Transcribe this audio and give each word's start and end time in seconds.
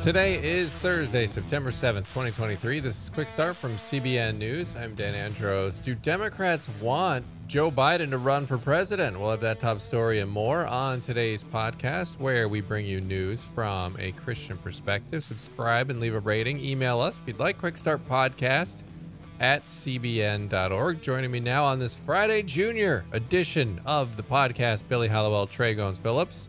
Today 0.00 0.42
is 0.42 0.78
Thursday, 0.78 1.26
September 1.26 1.70
7th, 1.70 2.08
2023. 2.08 2.80
This 2.80 3.00
is 3.02 3.10
Quick 3.10 3.28
Start 3.28 3.56
from 3.56 3.76
CBN 3.76 4.36
News. 4.36 4.74
I'm 4.74 4.94
Dan 4.94 5.14
Andros. 5.14 5.78
Do 5.78 5.94
Democrats 5.94 6.68
want 6.80 7.24
Joe 7.46 7.70
Biden 7.70 8.10
to 8.10 8.18
run 8.18 8.44
for 8.44 8.58
president? 8.58 9.18
We'll 9.18 9.30
have 9.30 9.40
that 9.40 9.60
top 9.60 9.80
story 9.80 10.18
and 10.20 10.30
more 10.30 10.66
on 10.66 11.00
today's 11.00 11.44
podcast, 11.44 12.18
where 12.18 12.48
we 12.48 12.60
bring 12.60 12.84
you 12.84 13.00
news 13.00 13.44
from 13.44 13.96
a 14.00 14.12
Christian 14.12 14.58
perspective. 14.58 15.22
Subscribe 15.22 15.90
and 15.90 16.00
leave 16.00 16.14
a 16.14 16.20
rating. 16.20 16.58
Email 16.58 17.00
us 17.00 17.18
if 17.18 17.28
you'd 17.28 17.38
like. 17.38 17.58
Quick 17.58 17.76
Start 17.76 18.06
Podcast 18.08 18.82
at 19.40 19.64
cbn.org. 19.64 21.02
Joining 21.02 21.30
me 21.30 21.40
now 21.40 21.64
on 21.64 21.78
this 21.78 21.96
Friday 21.96 22.42
Junior 22.42 23.04
edition 23.12 23.80
of 23.84 24.16
the 24.16 24.22
podcast, 24.22 24.88
Billy 24.88 25.08
Hallowell, 25.08 25.46
Trey 25.46 25.74
Goins 25.74 25.98
Phillips. 25.98 26.48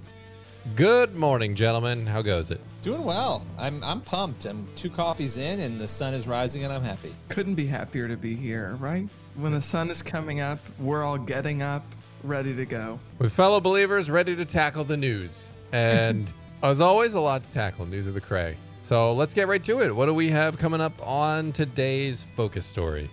Good 0.75 1.13
morning, 1.13 1.55
gentlemen. 1.55 2.07
How 2.07 2.21
goes 2.21 2.49
it? 2.49 2.61
Doing 2.81 3.03
well. 3.03 3.45
I'm 3.59 3.83
I'm 3.83 3.99
pumped. 3.99 4.45
I'm 4.45 4.65
two 4.75 4.89
coffees 4.89 5.37
in 5.37 5.59
and 5.59 5.77
the 5.77 5.89
sun 5.89 6.13
is 6.13 6.25
rising 6.25 6.63
and 6.63 6.71
I'm 6.71 6.81
happy. 6.81 7.13
Couldn't 7.27 7.55
be 7.55 7.65
happier 7.65 8.07
to 8.07 8.15
be 8.15 8.33
here, 8.33 8.77
right? 8.79 9.05
When 9.35 9.51
the 9.51 9.61
sun 9.61 9.91
is 9.91 10.01
coming 10.01 10.39
up, 10.39 10.59
we're 10.79 11.03
all 11.03 11.17
getting 11.17 11.61
up, 11.61 11.83
ready 12.23 12.55
to 12.55 12.65
go. 12.65 12.97
With 13.19 13.33
fellow 13.33 13.59
believers 13.59 14.09
ready 14.09 14.37
to 14.37 14.45
tackle 14.45 14.85
the 14.85 14.95
news. 14.95 15.51
And 15.73 16.31
as 16.63 16.79
always, 16.79 17.15
a 17.15 17.19
lot 17.21 17.43
to 17.43 17.49
tackle. 17.49 17.85
News 17.85 18.07
of 18.07 18.13
the 18.13 18.21
Cray. 18.21 18.55
So 18.79 19.11
let's 19.11 19.33
get 19.33 19.49
right 19.49 19.63
to 19.65 19.81
it. 19.81 19.93
What 19.93 20.05
do 20.05 20.13
we 20.13 20.29
have 20.29 20.57
coming 20.57 20.79
up 20.79 20.93
on 21.05 21.51
today's 21.51 22.23
focus 22.37 22.65
story? 22.65 23.09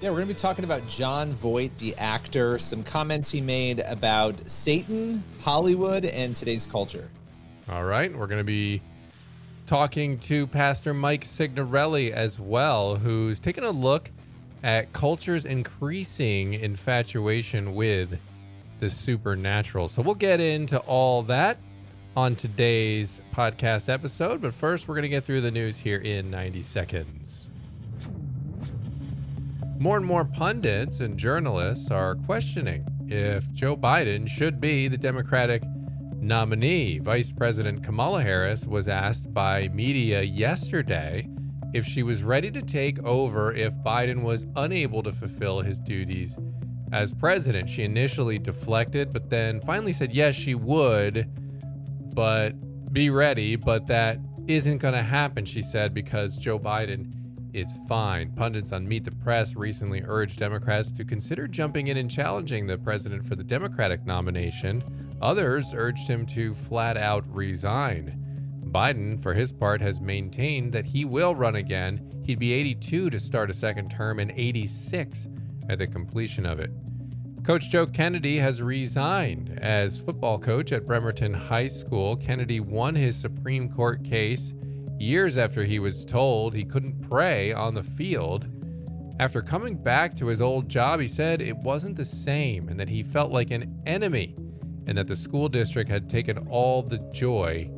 Yeah, 0.00 0.08
we're 0.08 0.16
going 0.16 0.28
to 0.28 0.34
be 0.34 0.38
talking 0.38 0.64
about 0.64 0.88
Jon 0.88 1.28
Voight, 1.28 1.76
the 1.76 1.94
actor, 1.98 2.58
some 2.58 2.82
comments 2.82 3.30
he 3.30 3.42
made 3.42 3.80
about 3.80 4.50
Satan, 4.50 5.22
Hollywood, 5.40 6.06
and 6.06 6.34
today's 6.34 6.66
culture. 6.66 7.10
All 7.70 7.84
right. 7.84 8.10
We're 8.10 8.26
going 8.26 8.40
to 8.40 8.44
be 8.44 8.80
talking 9.66 10.18
to 10.20 10.46
Pastor 10.46 10.94
Mike 10.94 11.22
Signorelli 11.26 12.14
as 12.14 12.40
well, 12.40 12.96
who's 12.96 13.38
taking 13.38 13.62
a 13.62 13.70
look 13.70 14.10
at 14.62 14.90
culture's 14.94 15.44
increasing 15.44 16.54
infatuation 16.54 17.74
with 17.74 18.18
the 18.78 18.88
supernatural. 18.88 19.86
So 19.86 20.00
we'll 20.00 20.14
get 20.14 20.40
into 20.40 20.78
all 20.78 21.24
that 21.24 21.58
on 22.16 22.36
today's 22.36 23.20
podcast 23.34 23.92
episode. 23.92 24.40
But 24.40 24.54
first, 24.54 24.88
we're 24.88 24.94
going 24.94 25.02
to 25.02 25.10
get 25.10 25.24
through 25.24 25.42
the 25.42 25.50
news 25.50 25.78
here 25.78 25.98
in 25.98 26.30
90 26.30 26.62
seconds. 26.62 27.49
More 29.80 29.96
and 29.96 30.04
more 30.04 30.26
pundits 30.26 31.00
and 31.00 31.18
journalists 31.18 31.90
are 31.90 32.14
questioning 32.14 32.84
if 33.08 33.50
Joe 33.54 33.78
Biden 33.78 34.28
should 34.28 34.60
be 34.60 34.88
the 34.88 34.98
Democratic 34.98 35.62
nominee. 36.16 36.98
Vice 36.98 37.32
President 37.32 37.82
Kamala 37.82 38.22
Harris 38.22 38.66
was 38.66 38.88
asked 38.88 39.32
by 39.32 39.68
media 39.68 40.20
yesterday 40.20 41.26
if 41.72 41.86
she 41.86 42.02
was 42.02 42.22
ready 42.22 42.50
to 42.50 42.60
take 42.60 43.02
over 43.04 43.54
if 43.54 43.74
Biden 43.78 44.22
was 44.22 44.44
unable 44.56 45.02
to 45.02 45.12
fulfill 45.12 45.62
his 45.62 45.80
duties 45.80 46.38
as 46.92 47.14
president. 47.14 47.66
She 47.66 47.82
initially 47.82 48.38
deflected, 48.38 49.14
but 49.14 49.30
then 49.30 49.62
finally 49.62 49.94
said 49.94 50.12
yes, 50.12 50.34
she 50.34 50.54
would, 50.54 51.26
but 52.14 52.52
be 52.92 53.08
ready. 53.08 53.56
But 53.56 53.86
that 53.86 54.18
isn't 54.46 54.82
going 54.82 54.92
to 54.92 55.02
happen, 55.02 55.46
she 55.46 55.62
said, 55.62 55.94
because 55.94 56.36
Joe 56.36 56.58
Biden 56.58 57.14
is 57.52 57.78
fine. 57.88 58.32
Pundits 58.32 58.72
on 58.72 58.86
Meet 58.86 59.04
the 59.04 59.10
Press 59.10 59.56
recently 59.56 60.02
urged 60.06 60.38
Democrats 60.38 60.92
to 60.92 61.04
consider 61.04 61.46
jumping 61.46 61.88
in 61.88 61.96
and 61.96 62.10
challenging 62.10 62.66
the 62.66 62.78
president 62.78 63.24
for 63.24 63.36
the 63.36 63.44
Democratic 63.44 64.04
nomination. 64.06 64.82
Others 65.22 65.74
urged 65.74 66.08
him 66.08 66.26
to 66.26 66.54
flat 66.54 66.96
out 66.96 67.24
resign. 67.34 68.16
Biden, 68.66 69.20
for 69.20 69.34
his 69.34 69.52
part, 69.52 69.80
has 69.80 70.00
maintained 70.00 70.72
that 70.72 70.84
he 70.84 71.04
will 71.04 71.34
run 71.34 71.56
again. 71.56 72.22
He'd 72.24 72.38
be 72.38 72.52
82 72.52 73.10
to 73.10 73.18
start 73.18 73.50
a 73.50 73.54
second 73.54 73.90
term 73.90 74.18
and 74.18 74.30
86 74.30 75.28
at 75.68 75.78
the 75.78 75.86
completion 75.86 76.46
of 76.46 76.60
it. 76.60 76.70
Coach 77.42 77.70
Joe 77.70 77.86
Kennedy 77.86 78.36
has 78.36 78.60
resigned 78.60 79.58
as 79.60 80.00
football 80.00 80.38
coach 80.38 80.72
at 80.72 80.86
Bremerton 80.86 81.32
High 81.32 81.68
School. 81.68 82.16
Kennedy 82.16 82.60
won 82.60 82.94
his 82.94 83.16
Supreme 83.16 83.68
Court 83.68 84.04
case 84.04 84.52
years 85.00 85.38
after 85.38 85.64
he 85.64 85.78
was 85.78 86.04
told 86.04 86.54
he 86.54 86.64
couldn't 86.64 87.00
pray 87.08 87.52
on 87.52 87.74
the 87.74 87.82
field. 87.82 88.48
After 89.18 89.42
coming 89.42 89.74
back 89.74 90.14
to 90.16 90.26
his 90.26 90.40
old 90.40 90.68
job, 90.68 91.00
he 91.00 91.06
said 91.06 91.40
it 91.40 91.56
wasn't 91.58 91.96
the 91.96 92.04
same 92.04 92.68
and 92.68 92.78
that 92.78 92.88
he 92.88 93.02
felt 93.02 93.32
like 93.32 93.50
an 93.50 93.82
enemy 93.86 94.36
and 94.86 94.96
that 94.96 95.06
the 95.06 95.16
school 95.16 95.48
district 95.48 95.90
had 95.90 96.08
taken 96.08 96.38
all 96.48 96.82
the 96.82 96.98
joy 97.12 97.70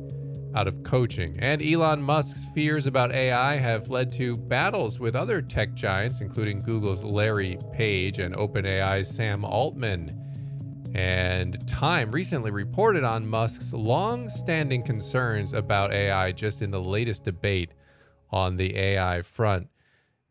out 0.55 0.67
of 0.67 0.83
coaching. 0.83 1.37
And 1.39 1.61
Elon 1.61 2.01
Musk's 2.01 2.45
fears 2.53 2.87
about 2.87 3.11
AI 3.11 3.55
have 3.55 3.89
led 3.89 4.11
to 4.13 4.37
battles 4.37 4.99
with 4.99 5.15
other 5.15 5.41
tech 5.41 5.73
giants, 5.73 6.21
including 6.21 6.61
Google's 6.61 7.03
Larry 7.03 7.57
Page 7.73 8.19
and 8.19 8.35
OpenAI's 8.35 9.13
Sam 9.13 9.43
Altman. 9.43 10.22
And 10.93 11.67
Time 11.67 12.11
recently 12.11 12.51
reported 12.51 13.03
on 13.03 13.27
Musk's 13.27 13.73
long 13.73 14.29
standing 14.29 14.83
concerns 14.83 15.53
about 15.53 15.91
AI 15.91 16.31
just 16.31 16.61
in 16.61 16.69
the 16.69 16.81
latest 16.81 17.23
debate 17.23 17.71
on 18.29 18.55
the 18.55 18.75
AI 18.77 19.21
front. 19.21 19.69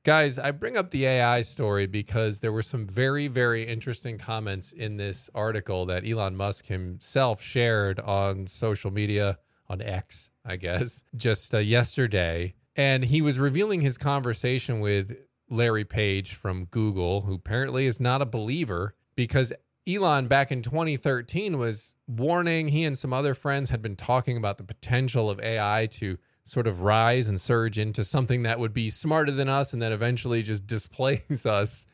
Guys, 0.05 0.39
I 0.39 0.51
bring 0.51 0.77
up 0.77 0.91
the 0.91 1.07
AI 1.07 1.43
story 1.43 1.87
because 1.87 2.41
there 2.41 2.53
were 2.53 2.63
some 2.63 2.87
very, 2.87 3.29
very 3.29 3.65
interesting 3.65 4.19
comments 4.19 4.73
in 4.73 4.97
this 4.97 5.31
article 5.35 5.87
that 5.87 6.07
Elon 6.07 6.37
Musk 6.37 6.67
himself 6.67 7.41
shared 7.41 8.01
on 8.01 8.47
social 8.47 8.91
media, 8.91 9.39
on 9.69 9.81
X, 9.81 10.33
I 10.45 10.57
guess, 10.57 11.05
just 11.17 11.55
uh, 11.55 11.59
yesterday. 11.59 12.55
And 12.75 13.05
he 13.05 13.23
was 13.23 13.39
revealing 13.39 13.81
his 13.81 13.97
conversation 13.97 14.81
with 14.81 15.13
Larry 15.49 15.85
Page 15.85 16.35
from 16.35 16.65
Google, 16.67 17.21
who 17.21 17.35
apparently 17.35 17.87
is 17.87 18.01
not 18.01 18.23
a 18.23 18.27
believer 18.27 18.95
because 19.15 19.53
Elon 19.87 20.29
back 20.29 20.53
in 20.53 20.63
2013 20.63 21.59
was 21.59 21.95
warning, 22.07 22.69
he 22.69 22.85
and 22.85 22.97
some 22.97 23.13
other 23.13 23.35
friends 23.35 23.71
had 23.71 23.83
been 23.83 23.97
talking 23.97 24.37
about 24.37 24.59
the 24.59 24.65
potential 24.65 25.29
of 25.29 25.41
AI 25.41 25.87
to 25.93 26.19
sort 26.45 26.67
of 26.67 26.83
rise 26.83 27.29
and 27.29 27.41
surge 27.41 27.79
into 27.79 28.05
something 28.05 28.43
that 28.43 28.59
would 28.59 28.73
be 28.73 28.91
smarter 28.91 29.33
than 29.33 29.49
us 29.49 29.73
and 29.73 29.83
then 29.83 29.93
eventually 29.93 30.43
just 30.43 30.67
displace 30.69 31.47
us 31.47 31.87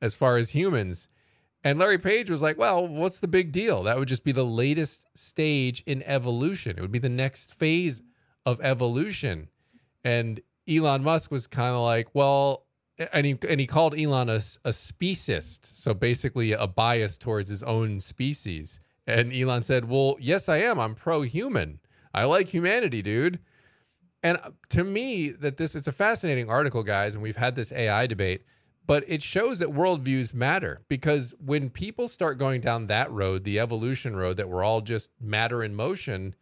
as 0.00 0.14
far 0.14 0.36
as 0.36 0.50
humans. 0.50 1.08
And 1.64 1.78
Larry 1.78 1.98
Page 1.98 2.28
was 2.28 2.42
like, 2.42 2.58
well, 2.58 2.86
what's 2.86 3.20
the 3.20 3.28
big 3.28 3.50
deal? 3.50 3.84
That 3.84 3.96
would 3.96 4.08
just 4.08 4.24
be 4.24 4.32
the 4.32 4.44
latest 4.44 5.06
stage 5.14 5.82
in 5.86 6.02
evolution. 6.02 6.76
It 6.76 6.82
would 6.82 6.92
be 6.92 6.98
the 6.98 7.08
next 7.08 7.54
phase 7.54 8.02
of 8.44 8.60
evolution. 8.60 9.48
And 10.04 10.40
Elon 10.68 11.02
Musk 11.02 11.30
was 11.30 11.46
kind 11.46 11.74
of 11.74 11.80
like, 11.80 12.08
well, 12.12 12.66
and 13.12 13.26
he 13.26 13.38
and 13.48 13.60
he 13.60 13.66
called 13.66 13.94
Elon 13.98 14.28
a, 14.28 14.36
a 14.36 14.70
speciesist, 14.70 15.66
so 15.66 15.94
basically 15.94 16.52
a 16.52 16.66
bias 16.66 17.18
towards 17.18 17.48
his 17.48 17.62
own 17.62 18.00
species. 18.00 18.80
And 19.06 19.32
Elon 19.32 19.62
said, 19.62 19.88
"Well, 19.88 20.16
yes, 20.20 20.48
I 20.48 20.58
am. 20.58 20.78
I'm 20.78 20.94
pro-human. 20.94 21.80
I 22.12 22.24
like 22.24 22.48
humanity, 22.48 23.02
dude." 23.02 23.40
And 24.22 24.38
to 24.70 24.84
me, 24.84 25.30
that 25.30 25.58
this 25.58 25.74
is 25.74 25.86
a 25.86 25.92
fascinating 25.92 26.48
article, 26.48 26.82
guys, 26.82 27.14
and 27.14 27.22
we've 27.22 27.36
had 27.36 27.54
this 27.54 27.72
AI 27.72 28.06
debate, 28.06 28.42
but 28.86 29.04
it 29.06 29.22
shows 29.22 29.58
that 29.58 29.68
worldviews 29.68 30.32
matter 30.32 30.80
because 30.88 31.34
when 31.44 31.68
people 31.68 32.08
start 32.08 32.38
going 32.38 32.62
down 32.62 32.86
that 32.86 33.10
road, 33.10 33.44
the 33.44 33.58
evolution 33.58 34.16
road, 34.16 34.38
that 34.38 34.48
we're 34.48 34.64
all 34.64 34.80
just 34.80 35.10
matter 35.20 35.62
in 35.62 35.74
motion, 35.74 36.34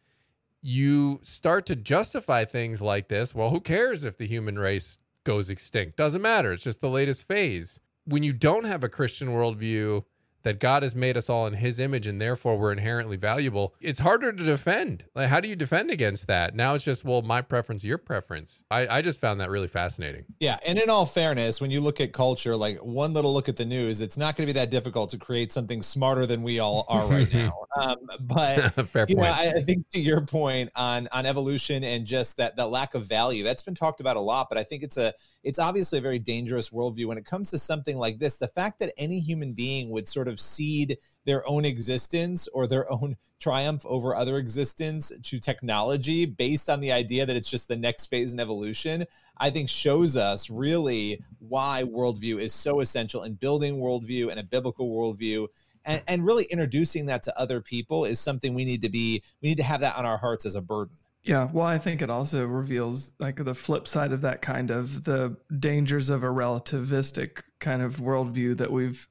you 0.61 1.19
start 1.25 1.67
to 1.67 1.75
justify 1.75 2.45
things 2.45 2.81
like 2.81 3.09
this. 3.09 3.35
Well, 3.35 3.51
who 3.51 3.61
cares 3.61 4.05
if 4.05 4.17
the 4.17 4.29
human 4.29 4.61
race 4.61 5.01
goes 5.25 5.51
extinct. 5.51 5.97
Doesn't 5.97 6.23
matter. 6.23 6.53
It's 6.53 6.65
just 6.65 6.81
the 6.81 6.89
latest 6.89 7.27
phase. 7.27 7.81
When 8.05 8.23
you 8.23 8.33
don't 8.33 8.65
have 8.65 8.83
a 8.83 8.89
Christian 8.89 9.29
worldview 9.29 10.05
that 10.43 10.61
God 10.61 10.83
has 10.83 10.95
made 10.95 11.17
us 11.17 11.29
all 11.29 11.47
in 11.47 11.55
his 11.55 11.79
image 11.79 12.07
and 12.07 12.21
therefore 12.21 12.57
we're 12.57 12.73
inherently 12.73 13.17
valuable, 13.17 13.75
it's 13.81 14.01
harder 14.01 14.33
to 14.33 14.43
defend. 14.43 15.05
Like, 15.15 15.29
how 15.29 15.41
do 15.41 15.49
you 15.49 15.57
defend 15.57 15.91
against 15.91 16.27
that? 16.27 16.55
Now 16.55 16.75
it's 16.75 16.85
just, 16.85 17.05
well, 17.05 17.23
my 17.23 17.43
preference, 17.43 17.85
your 17.85 17.99
preference. 17.99 18.65
I, 18.71 18.87
I 18.99 19.03
just 19.03 19.21
found 19.21 19.41
that 19.41 19.51
really 19.51 19.69
fascinating. 19.69 20.25
Yeah. 20.41 20.59
And 20.67 20.79
in 20.79 20.91
all 20.91 21.07
fairness, 21.07 21.61
when 21.61 21.71
you 21.71 21.81
look 21.81 22.01
at 22.01 22.13
culture, 22.13 22.57
like 22.57 22.79
one 22.79 23.13
little 23.13 23.33
look 23.33 23.49
at 23.49 23.57
the 23.57 23.65
news, 23.65 24.01
it's 24.01 24.19
not 24.19 24.37
going 24.37 24.47
to 24.47 24.53
be 24.53 24.59
that 24.59 24.71
difficult 24.71 25.11
to 25.11 25.19
create 25.19 25.53
something 25.53 25.83
smarter 25.83 26.27
than 26.27 26.43
we 26.43 26.59
all 26.59 26.85
are 26.89 27.07
right 27.07 27.33
now. 27.35 27.53
Um, 27.81 27.97
but 28.21 28.59
Fair 28.87 29.07
you 29.09 29.17
point. 29.17 29.29
Know, 29.29 29.35
I, 29.35 29.53
I 29.57 29.61
think 29.61 29.89
to 29.91 30.01
your 30.01 30.25
point 30.25 30.71
on, 30.77 31.09
on 31.13 31.27
evolution 31.27 31.85
and 31.85 32.05
just 32.05 32.37
that, 32.37 32.57
that 32.57 32.67
lack 32.67 32.95
of 32.95 33.05
value, 33.05 33.45
that's 33.45 33.63
been 33.63 33.75
talked 33.75 34.01
about 34.01 34.17
a 34.17 34.21
lot, 34.21 34.49
but 34.49 34.59
I 34.59 34.65
think 34.65 34.83
it's 34.83 34.97
a, 34.97 35.13
it's 35.43 35.59
obviously 35.59 35.99
a 35.99 36.03
very 36.03 36.19
dangerous 36.19 36.71
worldview 36.71 37.07
when 37.07 37.19
it 37.19 37.25
comes 37.25 37.51
to 37.51 37.59
something 37.59 37.97
like 37.97 38.19
this. 38.19 38.37
The 38.37 38.49
fact 38.49 38.79
that 38.79 38.93
any 38.97 39.19
human 39.19 39.55
being 39.55 39.91
would 39.91 40.07
sort 40.07 40.29
of 40.29 40.32
cede 40.41 40.99
their 41.25 41.47
own 41.49 41.65
existence 41.65 42.49
or 42.49 42.67
their 42.67 42.91
own 42.91 43.17
triumph 43.41 43.85
over 43.87 44.15
other 44.15 44.39
existence 44.39 45.13
to 45.23 45.41
technology 45.41 46.25
based 46.25 46.71
on 46.71 46.81
the 46.81 46.93
idea 46.93 47.27
that 47.27 47.37
it's 47.37 47.51
just 47.51 47.69
the 47.69 47.77
next 47.77 48.07
phase 48.07 48.33
in 48.33 48.41
evolution, 48.41 49.05
I 49.39 49.51
think 49.51 49.69
shows 49.69 50.17
us 50.17 50.51
really 50.51 51.21
why 51.39 51.83
worldview 51.85 52.41
is 52.41 52.55
so 52.55 52.81
essential 52.81 53.25
in 53.25 53.35
building 53.35 53.77
worldview 53.77 54.31
and 54.31 54.39
a 54.39 54.45
biblical 54.45 54.91
worldview. 54.91 55.49
And, 55.85 56.03
and 56.07 56.25
really 56.25 56.45
introducing 56.45 57.07
that 57.07 57.25
to 57.25 57.39
other 57.39 57.61
people 57.61 58.05
is 58.05 58.21
something 58.21 58.55
we 58.55 58.65
need 58.65 58.83
to 58.83 58.89
be, 58.89 59.23
we 59.43 59.49
need 59.49 59.59
to 59.59 59.65
have 59.65 59.81
that 59.81 59.97
on 59.97 60.07
our 60.07 60.19
hearts 60.19 60.47
as 60.47 60.55
a 60.55 60.61
burden. 60.61 60.97
Yeah, 61.25 61.49
well, 61.53 61.67
I 61.67 61.79
think 61.79 62.03
it 62.03 62.11
also 62.11 62.45
reveals 62.45 63.13
like 63.21 63.37
the 63.45 63.55
flip 63.55 63.87
side 63.87 64.13
of 64.13 64.23
that 64.23 64.43
kind 64.43 64.71
of 64.71 65.05
the 65.05 65.37
dangers 65.61 66.11
of 66.11 66.25
a 66.25 66.29
relativistic 66.29 67.43
kind 67.61 67.81
of 67.81 67.99
worldview 67.99 68.57
that 68.57 68.73
we've 68.73 69.07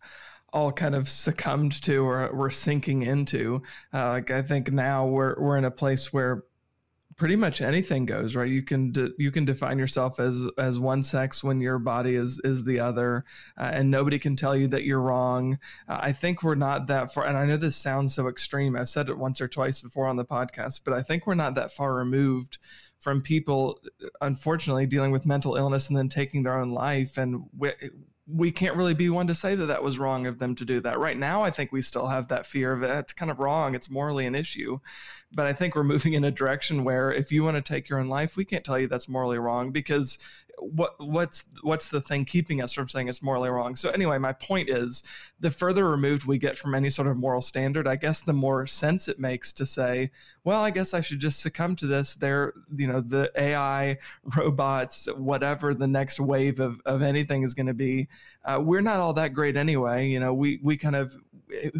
all 0.53 0.71
kind 0.71 0.95
of 0.95 1.07
succumbed 1.07 1.81
to 1.83 2.03
or 2.06 2.30
we're 2.33 2.50
sinking 2.50 3.03
into. 3.03 3.62
Uh, 3.94 4.09
like 4.09 4.31
I 4.31 4.42
think 4.42 4.71
now 4.71 5.07
we're 5.07 5.39
we're 5.39 5.57
in 5.57 5.65
a 5.65 5.71
place 5.71 6.12
where 6.12 6.44
pretty 7.21 7.36
much 7.36 7.62
anything 7.62 8.07
goes 8.07 8.36
right 8.36 8.50
you 8.50 8.63
can 8.63 8.92
de- 8.92 9.12
you 9.19 9.30
can 9.30 9.45
define 9.45 9.77
yourself 9.77 10.19
as 10.19 10.48
as 10.57 10.80
one 10.80 11.03
sex 11.03 11.44
when 11.44 11.62
your 11.62 11.77
body 11.77 12.15
is 12.15 12.42
is 12.44 12.63
the 12.63 12.80
other 12.80 13.24
uh, 13.59 13.69
and 13.74 13.92
nobody 13.92 14.18
can 14.18 14.36
tell 14.36 14.56
you 14.56 14.68
that 14.68 14.86
you're 14.86 15.00
wrong 15.00 15.59
uh, 15.88 16.00
i 16.01 16.12
think 16.12 16.42
we're 16.42 16.56
not 16.56 16.88
that 16.88 17.13
far 17.13 17.25
and 17.27 17.38
i 17.38 17.45
know 17.45 17.57
this 17.57 17.75
sounds 17.75 18.15
so 18.15 18.27
extreme 18.27 18.75
i've 18.75 18.89
said 18.89 19.07
it 19.07 19.19
once 19.19 19.39
or 19.39 19.47
twice 19.47 19.81
before 19.81 20.07
on 20.07 20.15
the 20.15 20.25
podcast 20.25 20.81
but 20.83 20.95
i 20.95 21.04
think 21.04 21.27
we're 21.27 21.36
not 21.36 21.54
that 21.54 21.71
far 21.71 21.94
removed 21.94 22.57
from 23.00 23.21
people 23.21 23.80
unfortunately 24.21 24.88
dealing 24.88 25.12
with 25.12 25.24
mental 25.24 25.56
illness 25.56 25.89
and 25.89 25.97
then 25.97 26.09
taking 26.09 26.42
their 26.42 26.57
own 26.57 26.71
life 26.71 27.19
and 27.19 27.44
we, 27.56 27.71
we 28.27 28.51
can't 28.51 28.75
really 28.75 28.94
be 28.94 29.09
one 29.09 29.27
to 29.27 29.35
say 29.35 29.56
that 29.56 29.65
that 29.65 29.83
was 29.83 29.97
wrong 29.97 30.27
of 30.27 30.39
them 30.39 30.56
to 30.56 30.65
do 30.65 30.79
that. 30.81 31.00
Right 31.00 31.18
now, 31.18 31.41
I 31.41 31.51
think 31.51 31.71
we 31.71 31.81
still 31.81 32.07
have 32.07 32.27
that 32.27 32.45
fear 32.45 32.71
of 32.71 32.83
it. 32.83 32.89
It's 32.89 33.13
kind 33.13 33.31
of 33.31 33.39
wrong. 33.39 33.75
It's 33.75 33.89
morally 33.89 34.25
an 34.25 34.35
issue. 34.35 34.79
But 35.31 35.47
I 35.47 35.53
think 35.53 35.75
we're 35.75 35.83
moving 35.85 36.13
in 36.13 36.23
a 36.23 36.31
direction 36.31 36.83
where 36.83 37.12
if 37.12 37.31
you 37.31 37.44
want 37.44 37.57
to 37.57 37.62
take 37.62 37.89
your 37.89 38.00
own 38.00 38.07
life, 38.07 38.38
we 38.38 38.45
can't 38.45 38.63
tell 38.63 38.79
you 38.79 38.88
that's 38.88 39.09
morally 39.09 39.39
wrong 39.39 39.71
because 39.71 40.19
what 40.61 40.93
what's 40.99 41.45
what's 41.63 41.89
the 41.89 42.01
thing 42.01 42.23
keeping 42.23 42.61
us 42.61 42.71
from 42.71 42.87
saying 42.87 43.07
it's 43.07 43.23
morally 43.23 43.49
wrong? 43.49 43.75
So 43.75 43.89
anyway 43.89 44.17
my 44.17 44.33
point 44.33 44.69
is 44.69 45.03
the 45.39 45.49
further 45.49 45.89
removed 45.89 46.25
we 46.25 46.37
get 46.37 46.57
from 46.57 46.75
any 46.75 46.89
sort 46.89 47.07
of 47.07 47.17
moral 47.17 47.41
standard 47.41 47.87
i 47.87 47.95
guess 47.95 48.21
the 48.21 48.33
more 48.33 48.67
sense 48.67 49.07
it 49.07 49.19
makes 49.19 49.51
to 49.53 49.65
say 49.65 50.11
well 50.43 50.61
i 50.61 50.69
guess 50.69 50.93
i 50.93 51.01
should 51.01 51.19
just 51.19 51.39
succumb 51.39 51.75
to 51.77 51.87
this. 51.87 52.15
There 52.15 52.53
you 52.75 52.87
know 52.87 53.01
the 53.01 53.31
ai 53.35 53.97
robots 54.37 55.07
whatever 55.17 55.73
the 55.73 55.87
next 55.87 56.19
wave 56.19 56.59
of, 56.59 56.81
of 56.85 57.01
anything 57.01 57.41
is 57.41 57.53
going 57.53 57.67
to 57.67 57.73
be 57.73 58.07
uh, 58.45 58.59
we're 58.61 58.81
not 58.81 58.99
all 58.99 59.13
that 59.13 59.33
great 59.33 59.55
anyway. 59.55 60.07
You 60.07 60.19
know 60.19 60.33
we 60.33 60.59
we 60.61 60.77
kind 60.77 60.95
of 60.95 61.17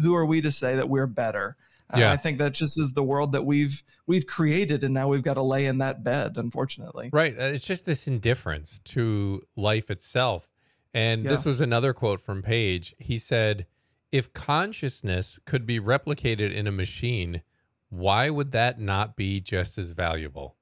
who 0.00 0.14
are 0.14 0.26
we 0.26 0.40
to 0.40 0.52
say 0.52 0.76
that 0.76 0.88
we're 0.88 1.06
better 1.06 1.56
yeah. 1.96 2.10
Uh, 2.10 2.14
I 2.14 2.16
think 2.16 2.38
that 2.38 2.52
just 2.52 2.78
is 2.78 2.94
the 2.94 3.02
world 3.02 3.32
that 3.32 3.44
we've 3.44 3.82
we've 4.06 4.26
created, 4.26 4.84
and 4.84 4.94
now 4.94 5.08
we've 5.08 5.22
got 5.22 5.34
to 5.34 5.42
lay 5.42 5.66
in 5.66 5.78
that 5.78 6.02
bed. 6.02 6.36
Unfortunately, 6.36 7.10
right? 7.12 7.34
Uh, 7.38 7.44
it's 7.44 7.66
just 7.66 7.86
this 7.86 8.06
indifference 8.06 8.78
to 8.80 9.42
life 9.56 9.90
itself. 9.90 10.48
And 10.94 11.24
yeah. 11.24 11.30
this 11.30 11.44
was 11.44 11.60
another 11.60 11.92
quote 11.92 12.20
from 12.20 12.42
Page. 12.42 12.94
He 12.98 13.18
said, 13.18 13.66
"If 14.10 14.32
consciousness 14.32 15.38
could 15.44 15.66
be 15.66 15.80
replicated 15.80 16.52
in 16.52 16.66
a 16.66 16.72
machine, 16.72 17.42
why 17.88 18.30
would 18.30 18.52
that 18.52 18.80
not 18.80 19.16
be 19.16 19.40
just 19.40 19.78
as 19.78 19.92
valuable? 19.92 20.56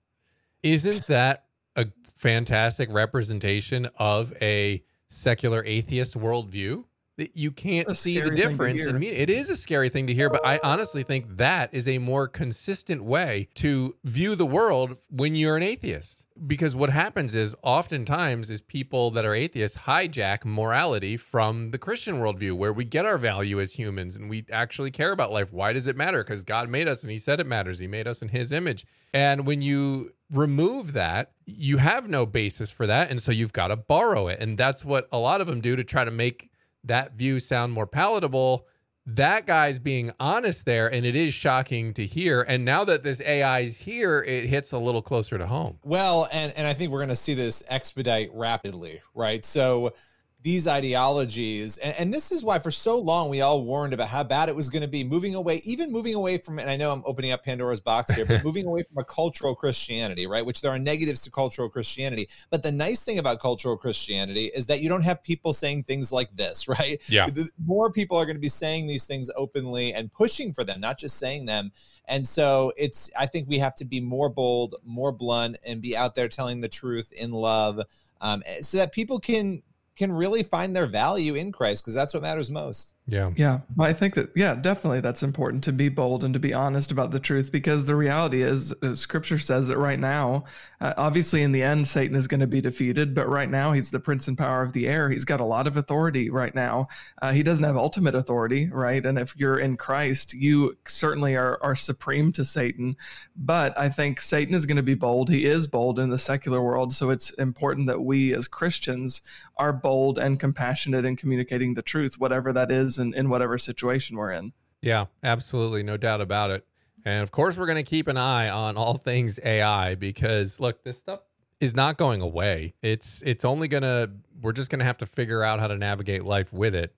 Isn't 0.63 1.07
that 1.07 1.47
a 1.77 1.89
fantastic 2.15 2.93
representation 2.93 3.89
of 3.97 4.33
a 4.41 4.83
secular 5.09 5.65
atheist 5.65 6.19
worldview?" 6.19 6.85
You 7.35 7.51
can't 7.51 7.97
see 7.97 8.21
the 8.21 8.31
difference 8.31 8.85
in 8.85 8.99
me. 8.99 9.09
It 9.09 9.31
is 9.31 9.51
a 9.51 9.57
scary 9.57 9.89
thing 9.89 10.07
to 10.07 10.15
hear, 10.15 10.31
but 10.31 10.45
I 10.45 10.61
honestly 10.63 11.03
think 11.03 11.37
that 11.37 11.73
is 11.73 11.89
a 11.89 11.99
more 11.99 12.29
consistent 12.29 13.05
way 13.05 13.49
to 13.55 13.97
view 14.05 14.35
the 14.35 14.47
world 14.47 14.97
when 15.11 15.35
you're 15.35 15.57
an 15.57 15.63
atheist. 15.63 16.27
Because 16.47 16.75
what 16.75 16.89
happens 16.89 17.35
is 17.35 17.55
oftentimes 17.63 18.49
is 18.49 18.63
people 18.63 19.11
that 19.11 19.27
are 19.27 19.35
atheists 19.35 19.77
hijack 19.77 20.45
morality 20.47 21.19
from 21.19 21.71
the 21.71 21.79
Christian 21.79 22.17
worldview 22.17 22.55
where 22.55 22.73
we 22.73 22.85
get 22.85 23.05
our 23.05 23.19
value 23.19 23.61
as 23.61 23.75
humans 23.75 24.17
and 24.17 24.31
we 24.31 24.47
actually 24.51 24.91
care 24.91 25.13
about 25.13 25.33
life. 25.33 25.53
Why 25.53 25.75
does 25.75 25.87
it 25.87 25.97
matter? 25.97 26.25
Because 26.25 26.43
God 26.43 26.71
made 26.71 26.89
us 26.89 27.03
and 27.03 27.11
he 27.11 27.19
said 27.19 27.41
it 27.41 27.47
matters. 27.47 27.79
He 27.79 27.87
made 27.87 28.07
us 28.07 28.23
in 28.23 28.29
his 28.29 28.53
image. 28.53 28.87
And 29.13 29.47
when 29.47 29.61
you 29.61 30.13
remove 30.33 30.93
that, 30.93 31.33
you 31.45 31.79
have 31.79 32.09
no 32.09 32.25
basis 32.25 32.71
for 32.71 32.87
that. 32.87 33.11
And 33.11 33.21
so 33.21 33.33
you've 33.33 33.53
got 33.53 33.69
to 33.69 33.77
borrow 33.77 34.29
it. 34.29 34.41
And 34.41 34.57
that's 34.57 34.85
what 34.85 35.09
a 35.13 35.19
lot 35.19 35.41
of 35.41 35.47
them 35.47 35.61
do 35.61 35.77
to 35.77 35.85
try 35.85 36.05
to 36.05 36.11
make 36.11 36.50
that 36.85 37.15
view 37.15 37.41
sound 37.41 37.73
more 37.73 37.87
palatable. 37.87 38.67
That 39.07 39.47
guy's 39.47 39.79
being 39.79 40.13
honest 40.21 40.67
there, 40.67 40.93
and 40.93 41.05
it 41.05 41.17
is 41.17 41.35
shocking 41.35 41.93
to 41.95 42.05
hear. 42.05 42.43
And 42.43 42.65
now 42.65 42.85
that 42.85 43.03
this 43.03 43.21
AI 43.23 43.61
is 43.61 43.79
here, 43.79 44.23
it 44.23 44.45
hits 44.45 44.73
a 44.73 44.79
little 44.79 45.03
closer 45.03 45.39
to 45.39 45.47
home. 45.47 45.79
Well, 45.83 46.29
and 46.33 46.53
and 46.57 46.67
I 46.67 46.75
think 46.75 46.93
we're 46.93 46.99
going 46.99 47.09
to 47.09 47.17
see 47.17 47.35
this 47.35 47.63
expedite 47.69 48.31
rapidly, 48.35 49.01
right? 49.15 49.45
So 49.45 49.95
these 50.43 50.67
ideologies 50.67 51.77
and, 51.79 51.95
and, 51.99 52.15
this 52.15 52.33
is 52.33 52.43
why 52.43 52.59
for 52.59 52.71
so 52.71 52.99
long 52.99 53.29
we 53.29 53.41
all 53.41 53.63
warned 53.63 53.93
about 53.93 54.09
how 54.09 54.25
bad 54.25 54.49
it 54.49 54.57
was 54.57 54.69
going 54.69 54.83
to 54.83 54.89
be 54.89 55.05
moving 55.05 55.35
away 55.35 55.61
even 55.65 55.93
moving 55.93 56.15
away 56.15 56.39
from 56.39 56.59
and 56.59 56.71
i 56.71 56.77
know 56.77 56.91
i'm 56.91 57.03
opening 57.05 57.31
up 57.31 57.45
pandora's 57.45 57.81
box 57.81 58.15
here 58.15 58.25
but 58.25 58.43
moving 58.45 58.67
away 58.67 58.83
from 58.83 58.99
a 58.99 59.05
cultural 59.05 59.55
christianity 59.55 60.27
right 60.27 60.45
which 60.45 60.63
there 60.63 60.73
are 60.73 60.79
negatives 60.79 61.21
to 61.21 61.31
cultural 61.31 61.69
christianity 61.69 62.29
but 62.51 62.63
the 62.63 62.73
nice 62.73 63.05
thing 63.05 63.19
about 63.19 63.39
cultural 63.39 63.77
christianity 63.77 64.51
is 64.55 64.67
that 64.67 64.81
you 64.81 64.89
don't 64.89 65.03
have 65.03 65.23
people 65.23 65.53
saying 65.53 65.83
things 65.83 66.13
like 66.13 66.35
this 66.37 66.69
right? 66.69 67.03
Yeah. 67.09 67.27
More 67.65 67.91
people 67.91 68.17
are 68.17 68.25
going 68.25 68.37
to 68.37 68.41
be 68.41 68.49
saying 68.49 68.87
these 68.87 69.05
things 69.05 69.31
openly 69.37 69.93
and 69.93 70.13
pushing 70.13 70.53
for 70.53 70.65
them 70.65 70.81
not 70.81 70.99
just 70.99 71.19
saying 71.19 71.47
them 71.47 71.73
and 72.07 72.27
so 72.27 72.73
it's 72.77 73.11
i 73.19 73.27
think 73.27 73.49
we 73.49 73.59
have 73.59 73.75
to 73.77 73.85
be 73.85 74.01
more 74.01 74.29
bold 74.29 74.77
more 74.85 75.13
blunt 75.13 75.57
and 75.67 75.83
be 75.83 75.97
out 75.97 76.15
there 76.15 76.29
telling 76.29 76.61
the 76.61 76.69
truth 76.69 77.13
in 77.13 77.31
love 77.31 77.81
um, 78.23 78.43
so 78.61 78.77
that 78.77 78.93
people 78.93 79.19
can 79.19 79.63
can 80.01 80.11
really 80.11 80.43
find 80.43 80.75
their 80.75 80.87
value 80.87 81.35
in 81.35 81.53
Christ 81.53 81.85
because 81.85 81.93
that's 81.93 82.15
what 82.15 82.23
matters 82.23 82.51
most. 82.51 82.95
Yeah. 83.11 83.31
Yeah. 83.37 83.61
Well, 83.75 83.89
I 83.89 83.93
think 83.93 84.15
that, 84.15 84.31
yeah, 84.37 84.55
definitely 84.55 85.01
that's 85.01 85.25
important 85.25 85.65
to 85.65 85.73
be 85.73 85.89
bold 85.89 86.23
and 86.23 86.33
to 86.33 86.39
be 86.41 86.55
honest 86.55 86.93
about 86.93 87.11
the 87.11 87.19
truth 87.19 87.51
because 87.51 87.87
the 87.87 87.97
reality 87.97 88.43
is, 88.43 88.73
scripture 88.95 89.39
says 89.39 89.67
that 89.67 89.79
right 89.79 89.99
now, 89.99 90.45
uh, 90.81 90.95
obviously 90.97 91.43
in 91.43 91.51
the 91.51 91.63
end, 91.63 91.89
Satan 91.89 92.17
is 92.17 92.29
going 92.29 92.41
to 92.41 92.47
be 92.47 92.61
defeated, 92.61 93.13
but 93.13 93.29
right 93.29 93.51
now 93.51 93.73
he's 93.73 93.91
the 93.91 93.99
prince 93.99 94.29
and 94.29 94.39
power 94.39 94.63
of 94.63 94.73
the 94.73 94.87
air. 94.87 95.11
He's 95.11 95.25
got 95.25 95.41
a 95.41 95.45
lot 95.45 95.67
of 95.67 95.77
authority 95.77 96.31
right 96.31 96.55
now. 96.55 96.87
Uh, 97.21 97.33
he 97.33 97.43
doesn't 97.43 97.65
have 97.65 97.77
ultimate 97.77 98.15
authority, 98.15 98.71
right? 98.71 99.05
And 99.05 99.19
if 99.19 99.37
you're 99.37 99.59
in 99.59 99.77
Christ, 99.77 100.33
you 100.33 100.79
certainly 100.87 101.35
are, 101.35 101.59
are 101.63 101.75
supreme 101.75 102.33
to 102.35 102.45
Satan. 102.45 102.97
But 103.37 103.77
I 103.77 103.89
think 103.89 104.21
Satan 104.21 104.55
is 104.55 104.67
going 104.67 104.77
to 104.77 104.83
be 104.85 104.95
bold. 104.95 105.31
He 105.31 105.47
is 105.47 105.67
bold 105.67 105.99
in 105.99 106.11
the 106.11 106.19
secular 106.19 106.63
world. 106.63 106.93
So 106.93 107.11
it's 107.11 107.33
important 107.33 107.89
that 107.89 108.03
we 108.03 108.33
as 108.35 108.47
Christians 108.47 109.23
are 109.57 109.73
bold 109.73 110.17
and 110.17 110.39
compassionate 110.39 111.05
in 111.05 111.17
communicating 111.17 111.75
the 111.75 111.83
truth, 111.83 112.21
whatever 112.21 112.53
that 112.53 112.71
is 112.71 113.00
in, 113.01 113.15
in 113.15 113.29
whatever 113.29 113.59
situation 113.59 114.17
we're 114.17 114.33
in. 114.33 114.53
Yeah, 114.83 115.07
absolutely. 115.23 115.83
No 115.83 115.97
doubt 115.97 116.21
about 116.21 116.51
it. 116.51 116.67
And 117.05 117.23
of 117.23 117.31
course, 117.31 117.59
we're 117.59 117.67
going 117.67 117.83
to 117.83 117.89
keep 117.89 118.09
an 118.09 118.17
eye 118.17 118.49
on 118.49 118.77
all 118.77 118.95
things 118.99 119.39
AI 119.45 119.95
because 119.95 120.61
look, 120.61 120.85
this 120.85 120.99
stuff 120.99 121.21
is 121.61 121.75
not 121.75 121.99
going 121.99 122.21
away. 122.21 122.75
It's 122.83 123.23
it's 123.23 123.45
only 123.45 123.69
going 123.69 123.83
to 123.83 124.11
we're 124.41 124.53
just 124.53 124.71
going 124.71 124.79
to 124.79 124.85
have 124.85 124.99
to 124.99 125.07
figure 125.07 125.43
out 125.43 125.61
how 125.61 125.67
to 125.67 125.77
navigate 125.77 126.25
life 126.25 126.53
with 126.53 126.75
it. 126.75 126.95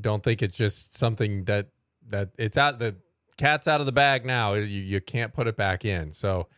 Don't 0.00 0.22
think 0.22 0.42
it's 0.42 0.56
just 0.56 0.96
something 0.96 1.44
that 1.44 1.68
that 2.08 2.30
it's 2.38 2.56
out 2.56 2.78
the 2.78 2.96
cat's 3.36 3.66
out 3.68 3.80
of 3.80 3.86
the 3.86 3.92
bag 3.92 4.24
now. 4.24 4.54
You 4.54 4.62
you 4.62 5.00
can't 5.00 5.32
put 5.32 5.46
it 5.46 5.56
back 5.56 5.84
in. 5.84 6.12
So 6.12 6.48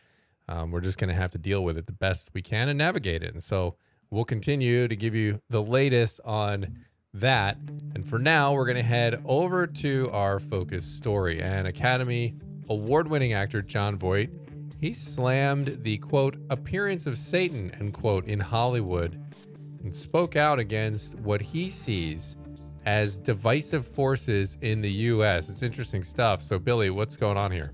um, 0.47 0.71
we're 0.71 0.81
just 0.81 0.99
going 0.99 1.09
to 1.09 1.15
have 1.15 1.31
to 1.31 1.37
deal 1.37 1.63
with 1.63 1.77
it 1.77 1.85
the 1.85 1.93
best 1.93 2.31
we 2.33 2.41
can 2.41 2.69
and 2.69 2.77
navigate 2.77 3.23
it. 3.23 3.33
And 3.33 3.41
so 3.41 3.75
we'll 4.09 4.25
continue 4.25 4.87
to 4.87 4.95
give 4.95 5.15
you 5.15 5.41
the 5.49 5.61
latest 5.61 6.19
on 6.25 6.77
that. 7.13 7.57
And 7.95 8.07
for 8.07 8.19
now, 8.19 8.53
we're 8.53 8.65
going 8.65 8.77
to 8.77 8.83
head 8.83 9.21
over 9.25 9.67
to 9.67 10.09
our 10.11 10.39
focus 10.39 10.85
story. 10.85 11.41
And 11.41 11.67
Academy 11.67 12.35
award 12.69 13.07
winning 13.07 13.33
actor 13.33 13.61
Jon 13.61 13.97
Voight, 13.97 14.29
he 14.79 14.91
slammed 14.91 15.67
the 15.81 15.97
quote, 15.97 16.37
appearance 16.49 17.05
of 17.05 17.17
Satan, 17.17 17.71
end 17.79 17.93
quote, 17.93 18.25
in 18.25 18.39
Hollywood 18.39 19.19
and 19.83 19.93
spoke 19.93 20.35
out 20.35 20.59
against 20.59 21.19
what 21.19 21.41
he 21.41 21.69
sees 21.69 22.37
as 22.85 23.17
divisive 23.17 23.85
forces 23.85 24.57
in 24.61 24.81
the 24.81 24.91
U.S. 24.91 25.49
It's 25.49 25.63
interesting 25.63 26.03
stuff. 26.03 26.41
So, 26.41 26.57
Billy, 26.57 26.89
what's 26.89 27.17
going 27.17 27.37
on 27.37 27.51
here? 27.51 27.73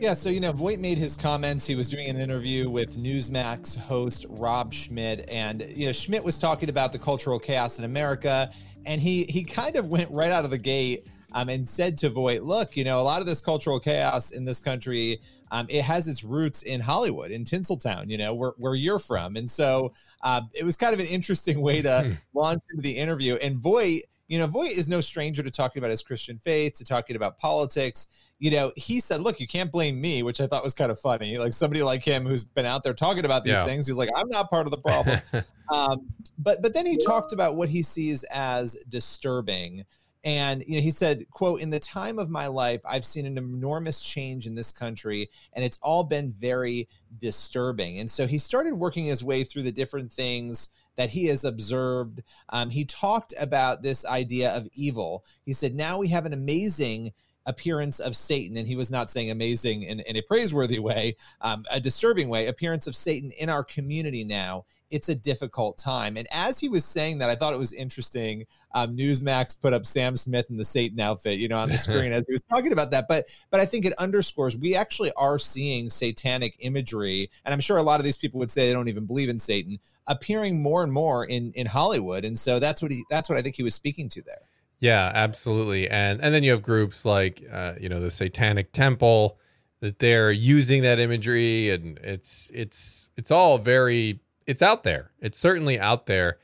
Yeah, 0.00 0.14
so 0.14 0.30
you 0.30 0.40
know, 0.40 0.50
Voight 0.52 0.80
made 0.80 0.96
his 0.96 1.14
comments. 1.14 1.66
He 1.66 1.74
was 1.74 1.90
doing 1.90 2.08
an 2.08 2.16
interview 2.16 2.70
with 2.70 2.96
Newsmax 2.96 3.76
host 3.76 4.24
Rob 4.30 4.72
Schmitt, 4.72 5.28
and 5.30 5.62
you 5.76 5.84
know, 5.84 5.92
Schmitt 5.92 6.24
was 6.24 6.38
talking 6.38 6.70
about 6.70 6.90
the 6.90 6.98
cultural 6.98 7.38
chaos 7.38 7.78
in 7.78 7.84
America, 7.84 8.50
and 8.86 8.98
he 8.98 9.24
he 9.24 9.44
kind 9.44 9.76
of 9.76 9.88
went 9.88 10.10
right 10.10 10.32
out 10.32 10.46
of 10.46 10.50
the 10.50 10.56
gate 10.56 11.06
um, 11.32 11.50
and 11.50 11.68
said 11.68 11.98
to 11.98 12.08
Voight, 12.08 12.42
"Look, 12.42 12.78
you 12.78 12.84
know, 12.84 12.98
a 12.98 13.02
lot 13.02 13.20
of 13.20 13.26
this 13.26 13.42
cultural 13.42 13.78
chaos 13.78 14.30
in 14.30 14.46
this 14.46 14.58
country, 14.58 15.20
um, 15.50 15.66
it 15.68 15.82
has 15.82 16.08
its 16.08 16.24
roots 16.24 16.62
in 16.62 16.80
Hollywood, 16.80 17.30
in 17.30 17.44
Tinseltown, 17.44 18.08
you 18.08 18.16
know, 18.16 18.34
where 18.34 18.54
where 18.56 18.74
you're 18.74 18.98
from." 18.98 19.36
And 19.36 19.50
so 19.50 19.92
uh, 20.22 20.40
it 20.58 20.64
was 20.64 20.78
kind 20.78 20.94
of 20.94 21.00
an 21.00 21.08
interesting 21.08 21.60
way 21.60 21.82
to 21.82 22.04
hmm. 22.06 22.12
launch 22.38 22.62
into 22.70 22.80
the 22.80 22.96
interview. 22.96 23.34
And 23.34 23.60
Voight, 23.60 24.04
you 24.28 24.38
know, 24.38 24.46
Voight 24.46 24.78
is 24.78 24.88
no 24.88 25.02
stranger 25.02 25.42
to 25.42 25.50
talking 25.50 25.78
about 25.78 25.90
his 25.90 26.02
Christian 26.02 26.38
faith, 26.38 26.72
to 26.76 26.84
talking 26.84 27.16
about 27.16 27.36
politics 27.36 28.08
you 28.40 28.50
know, 28.50 28.72
he 28.74 29.00
said, 29.00 29.20
look, 29.20 29.38
you 29.38 29.46
can't 29.46 29.70
blame 29.70 30.00
me, 30.00 30.22
which 30.22 30.40
I 30.40 30.46
thought 30.46 30.64
was 30.64 30.72
kind 30.72 30.90
of 30.90 30.98
funny. 30.98 31.36
Like 31.36 31.52
somebody 31.52 31.82
like 31.82 32.02
him 32.02 32.24
who's 32.24 32.42
been 32.42 32.64
out 32.64 32.82
there 32.82 32.94
talking 32.94 33.26
about 33.26 33.44
these 33.44 33.56
yeah. 33.56 33.64
things, 33.64 33.86
he's 33.86 33.98
like, 33.98 34.08
I'm 34.16 34.30
not 34.30 34.50
part 34.50 34.66
of 34.66 34.70
the 34.70 34.78
problem. 34.78 35.20
um, 35.72 36.08
but 36.38 36.62
but 36.62 36.72
then 36.72 36.86
he 36.86 36.96
talked 36.96 37.34
about 37.34 37.56
what 37.56 37.68
he 37.68 37.82
sees 37.82 38.24
as 38.24 38.74
disturbing. 38.88 39.84
And 40.24 40.64
you 40.66 40.76
know, 40.76 40.82
he 40.82 40.90
said, 40.90 41.24
"quote 41.30 41.62
In 41.62 41.70
the 41.70 41.78
time 41.78 42.18
of 42.18 42.28
my 42.28 42.46
life, 42.46 42.80
I've 42.86 43.06
seen 43.06 43.24
an 43.24 43.38
enormous 43.38 44.02
change 44.02 44.46
in 44.46 44.54
this 44.54 44.70
country, 44.70 45.30
and 45.54 45.64
it's 45.64 45.78
all 45.82 46.04
been 46.04 46.32
very 46.32 46.88
disturbing." 47.18 48.00
And 48.00 48.10
so 48.10 48.26
he 48.26 48.36
started 48.36 48.74
working 48.74 49.06
his 49.06 49.24
way 49.24 49.44
through 49.44 49.62
the 49.62 49.72
different 49.72 50.12
things 50.12 50.68
that 50.96 51.08
he 51.08 51.24
has 51.26 51.44
observed. 51.44 52.22
Um, 52.50 52.68
he 52.68 52.84
talked 52.84 53.32
about 53.40 53.82
this 53.82 54.04
idea 54.04 54.54
of 54.54 54.68
evil. 54.74 55.24
He 55.46 55.54
said, 55.54 55.74
"Now 55.74 55.98
we 55.98 56.08
have 56.08 56.26
an 56.26 56.34
amazing." 56.34 57.12
Appearance 57.46 58.00
of 58.00 58.16
Satan, 58.16 58.56
and 58.56 58.66
he 58.66 58.76
was 58.76 58.90
not 58.90 59.10
saying 59.10 59.30
amazing 59.30 59.82
in, 59.82 60.00
in 60.00 60.16
a 60.16 60.22
praiseworthy 60.22 60.78
way, 60.78 61.16
um, 61.40 61.64
a 61.70 61.80
disturbing 61.80 62.28
way, 62.28 62.46
appearance 62.46 62.86
of 62.86 62.94
Satan 62.94 63.30
in 63.38 63.48
our 63.48 63.64
community 63.64 64.24
now. 64.24 64.64
It's 64.90 65.08
a 65.08 65.14
difficult 65.14 65.78
time. 65.78 66.16
And 66.16 66.26
as 66.32 66.58
he 66.58 66.68
was 66.68 66.84
saying 66.84 67.18
that, 67.18 67.30
I 67.30 67.36
thought 67.36 67.54
it 67.54 67.58
was 67.60 67.72
interesting. 67.72 68.44
Um, 68.74 68.96
Newsmax 68.96 69.60
put 69.60 69.72
up 69.72 69.86
Sam 69.86 70.16
Smith 70.16 70.50
in 70.50 70.56
the 70.56 70.64
Satan 70.64 70.98
outfit, 70.98 71.38
you 71.38 71.46
know, 71.46 71.58
on 71.58 71.68
the 71.68 71.78
screen 71.78 72.12
as 72.12 72.24
he 72.26 72.32
was 72.32 72.42
talking 72.42 72.72
about 72.72 72.90
that. 72.90 73.06
But 73.08 73.26
but 73.50 73.60
I 73.60 73.66
think 73.66 73.84
it 73.84 73.92
underscores 73.98 74.58
we 74.58 74.74
actually 74.74 75.12
are 75.16 75.38
seeing 75.38 75.90
satanic 75.90 76.56
imagery, 76.58 77.30
and 77.44 77.54
I'm 77.54 77.60
sure 77.60 77.78
a 77.78 77.82
lot 77.82 78.00
of 78.00 78.04
these 78.04 78.18
people 78.18 78.40
would 78.40 78.50
say 78.50 78.66
they 78.66 78.72
don't 78.72 78.88
even 78.88 79.06
believe 79.06 79.28
in 79.28 79.38
Satan, 79.38 79.78
appearing 80.08 80.60
more 80.60 80.82
and 80.82 80.92
more 80.92 81.24
in 81.24 81.52
in 81.52 81.66
Hollywood. 81.66 82.24
And 82.24 82.36
so 82.36 82.58
that's 82.58 82.82
what 82.82 82.90
he 82.90 83.04
that's 83.10 83.28
what 83.28 83.38
I 83.38 83.42
think 83.42 83.54
he 83.54 83.62
was 83.62 83.76
speaking 83.76 84.08
to 84.08 84.22
there. 84.22 84.42
Yeah, 84.80 85.10
absolutely. 85.14 85.88
And 85.88 86.20
and 86.22 86.34
then 86.34 86.42
you 86.42 86.50
have 86.52 86.62
groups 86.62 87.04
like 87.04 87.44
uh, 87.52 87.74
you 87.78 87.88
know 87.88 88.00
the 88.00 88.10
Satanic 88.10 88.72
Temple 88.72 89.38
that 89.80 89.98
they're 89.98 90.32
using 90.32 90.82
that 90.82 90.98
imagery 90.98 91.70
and 91.70 91.98
it's 91.98 92.50
it's 92.54 93.10
it's 93.16 93.30
all 93.30 93.58
very 93.58 94.20
it's 94.46 94.62
out 94.62 94.82
there. 94.82 95.10
It's 95.20 95.38
certainly 95.38 95.78
out 95.78 96.06
there. 96.06 96.38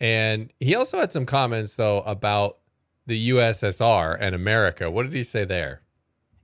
And 0.00 0.52
he 0.58 0.74
also 0.74 0.98
had 0.98 1.12
some 1.12 1.26
comments 1.26 1.76
though 1.76 2.00
about 2.02 2.58
the 3.06 3.30
USSR 3.30 4.16
and 4.18 4.34
America. 4.34 4.90
What 4.90 5.04
did 5.04 5.12
he 5.12 5.22
say 5.22 5.44
there? 5.44 5.81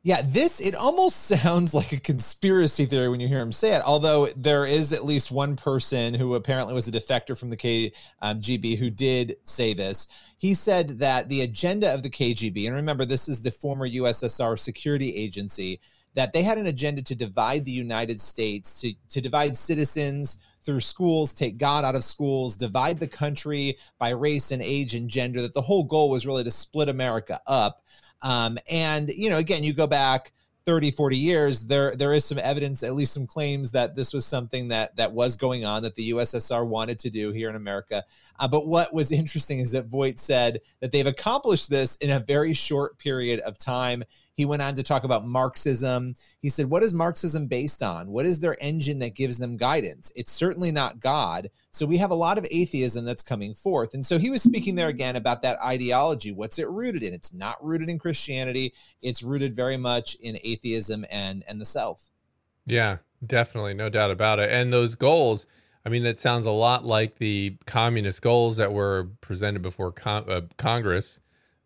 Yeah, 0.09 0.23
this 0.25 0.59
it 0.59 0.75
almost 0.75 1.27
sounds 1.27 1.75
like 1.75 1.93
a 1.93 2.00
conspiracy 2.00 2.87
theory 2.87 3.11
when 3.11 3.21
you 3.21 3.29
hear 3.29 3.43
him 3.43 3.53
say 3.53 3.75
it. 3.75 3.83
Although 3.85 4.29
there 4.38 4.65
is 4.65 4.95
at 4.95 5.05
least 5.05 5.31
one 5.31 5.55
person 5.55 6.15
who 6.15 6.35
apparently 6.35 6.73
was 6.73 6.88
a 6.88 6.91
defector 6.91 7.38
from 7.38 7.50
the 7.50 7.59
KGB 7.59 8.73
um, 8.73 8.79
who 8.79 8.88
did 8.88 9.37
say 9.43 9.75
this. 9.75 10.09
He 10.38 10.55
said 10.55 11.00
that 11.00 11.29
the 11.29 11.43
agenda 11.43 11.93
of 11.93 12.03
the 12.03 12.09
KGB, 12.09 12.67
and 12.67 12.77
remember, 12.77 13.05
this 13.05 13.29
is 13.29 13.43
the 13.43 13.50
former 13.50 13.87
USSR 13.87 14.59
security 14.59 15.15
agency, 15.15 15.79
that 16.15 16.33
they 16.33 16.43
had 16.43 16.57
an 16.57 16.69
agenda 16.69 17.03
to 17.03 17.15
divide 17.15 17.67
the 17.67 17.71
United 17.71 18.19
States, 18.19 18.81
to, 18.81 18.95
to 19.11 19.21
divide 19.21 19.59
citizens 19.59 20.38
through 20.62 20.81
schools, 20.81 21.35
take 21.35 21.59
God 21.59 21.85
out 21.85 21.95
of 21.95 22.03
schools, 22.03 22.57
divide 22.57 22.99
the 22.99 23.09
country 23.09 23.77
by 23.99 24.11
race 24.11 24.53
and 24.53 24.62
age 24.62 24.95
and 24.95 25.11
gender, 25.11 25.43
that 25.43 25.53
the 25.53 25.61
whole 25.61 25.85
goal 25.85 26.09
was 26.09 26.27
really 26.27 26.45
to 26.45 26.50
split 26.50 26.88
America 26.88 27.38
up. 27.47 27.83
Um, 28.23 28.59
and, 28.71 29.09
you 29.09 29.31
know, 29.31 29.39
again, 29.39 29.63
you 29.63 29.73
go 29.73 29.87
back 29.87 30.33
30 30.67 30.91
40 30.91 31.17
years 31.17 31.67
there 31.67 31.97
there 31.97 32.13
is 32.13 32.27
some 32.27 32.37
evidence 32.37 32.83
at 32.83 32.95
least 32.95 33.15
some 33.15 33.27
claims 33.27 33.71
that 33.71 33.97
this 33.97 34.13
was 34.13 34.27
something 34.27 34.69
that 34.69 34.95
that 34.97 35.11
was 35.11 35.35
going 35.35 35.65
on 35.65 35.83
that 35.83 35.95
the 35.95 36.11
ussr 36.11 36.67
wanted 36.67 36.99
to 36.99 37.09
do 37.09 37.33
here 37.33 37.49
in 37.49 37.57
america. 37.57 38.05
Uh, 38.39 38.47
but 38.47 38.67
what 38.67 38.93
was 38.93 39.11
interesting 39.11 39.61
is 39.61 39.73
that 39.73 39.87
Voight 39.87 40.19
said 40.19 40.61
that 40.81 40.93
they've 40.93 41.07
accomplished 41.07 41.71
this 41.71 41.97
in 41.97 42.11
a 42.11 42.21
very 42.21 42.53
short 42.53 42.99
period 42.99 43.41
of 43.41 43.57
time 43.57 44.05
he 44.38 44.45
went 44.45 44.62
on 44.62 44.76
to 44.76 44.85
talk 44.85 45.02
about 45.02 45.26
Marxism. 45.26 46.14
He 46.40 46.49
said, 46.49 46.71
What 46.71 46.85
is 46.85 46.95
Marxism 46.95 47.49
based 47.49 47.83
on? 47.83 48.09
What 48.09 48.25
is 48.25 48.38
their 48.38 48.57
engine 48.61 49.00
that 49.00 49.16
gives 49.16 49.37
them 49.37 49.57
guidance? 49.57 50.12
It's 50.14 50.30
certainly 50.30 50.71
not 50.71 51.00
God. 51.00 51.50
So 51.73 51.85
we 51.85 51.97
have 51.97 52.12
a 52.12 52.14
lot 52.14 52.38
of 52.38 52.47
atheism 52.52 53.04
that's 53.04 53.25
coming 53.25 53.52
forth. 53.52 53.95
And 53.95 54.07
so 54.07 54.16
he 54.16 54.30
was 54.30 54.42
speaking 54.45 54.76
there 54.76 54.87
again 54.87 55.16
about 55.16 55.42
that 55.42 55.61
ideology. 55.61 56.30
What's 56.30 56.61
it 56.61 56.68
rooted 56.68 57.02
in? 57.02 57.14
It's 57.14 57.35
not 57.35 57.62
rooted 57.62 57.88
in 57.88 57.99
Christianity, 57.99 58.73
it's 59.02 59.25
rooted 59.25 59.57
very 59.57 59.76
much 59.76 60.14
in 60.21 60.38
atheism 60.45 61.04
and, 61.11 61.42
and 61.49 61.61
the 61.61 61.66
self. 61.66 62.09
Yeah, 62.64 62.99
definitely. 63.26 63.75
No 63.75 63.88
doubt 63.88 64.12
about 64.12 64.38
it. 64.38 64.50
And 64.52 64.73
those 64.73 64.95
goals. 64.95 65.47
I 65.85 65.88
mean, 65.88 66.04
that 66.04 66.18
sounds 66.21 66.47
a 66.47 66.52
lot 66.52 66.85
like 66.85 67.16
the 67.16 67.57
communist 67.66 68.23
goals 68.23 68.59
that 68.59 68.73
were 68.73 69.09
presented 69.21 69.62
before 69.62 69.90
con- 69.90 70.30
uh, 70.30 70.42
Congress 70.59 71.18